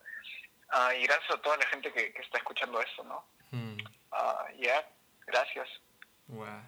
[0.71, 3.25] Uh, y gracias a toda la gente que, que está escuchando esto, ¿no?
[3.51, 4.85] Uh, yeah,
[5.31, 5.67] Gracias.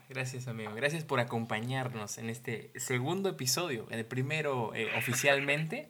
[0.10, 5.90] gracias amigo, gracias por acompañarnos en este segundo episodio, el primero eh, oficialmente.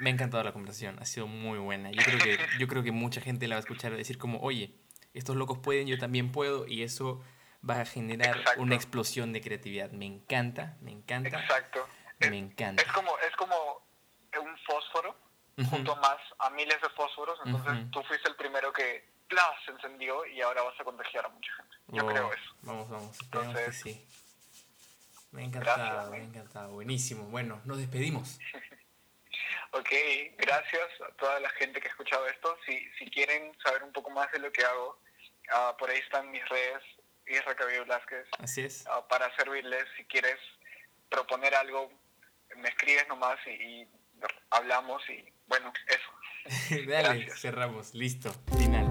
[0.00, 1.92] Me ha encantado la conversación, ha sido muy buena.
[1.92, 4.74] Yo creo que, yo creo que mucha gente la va a escuchar decir como, oye,
[5.12, 7.22] estos locos pueden, yo también puedo, y eso
[7.68, 9.92] va a generar una explosión de creatividad.
[9.92, 11.40] Me encanta, me encanta.
[11.40, 11.86] Exacto.
[12.18, 12.82] Me encanta.
[12.82, 13.54] Es como, es como
[14.42, 15.16] un fósforo
[15.70, 19.13] junto más a miles de fósforos, entonces tú fuiste el primero que
[19.64, 21.76] se encendió y ahora vas a contagiar a mucha gente.
[21.88, 22.54] Yo oh, creo eso.
[22.62, 23.18] Vamos, vamos.
[23.22, 24.06] Entonces, sí.
[25.32, 26.72] Me ha encantado, me ha encantado.
[26.72, 27.24] Buenísimo.
[27.24, 28.38] Bueno, nos despedimos.
[29.72, 29.90] ok,
[30.38, 32.56] gracias a toda la gente que ha escuchado esto.
[32.66, 35.00] Si, si quieren saber un poco más de lo que hago,
[35.52, 36.82] uh, por ahí están mis redes,
[37.26, 38.26] Isra Cabello Blasquez.
[38.38, 38.84] Así es.
[38.86, 40.38] Uh, para servirles, si quieres
[41.08, 41.90] proponer algo,
[42.56, 43.88] me escribes nomás y, y
[44.50, 46.84] hablamos y bueno, eso.
[46.88, 47.94] Dale, cerramos.
[47.94, 48.32] Listo.
[48.56, 48.83] Final.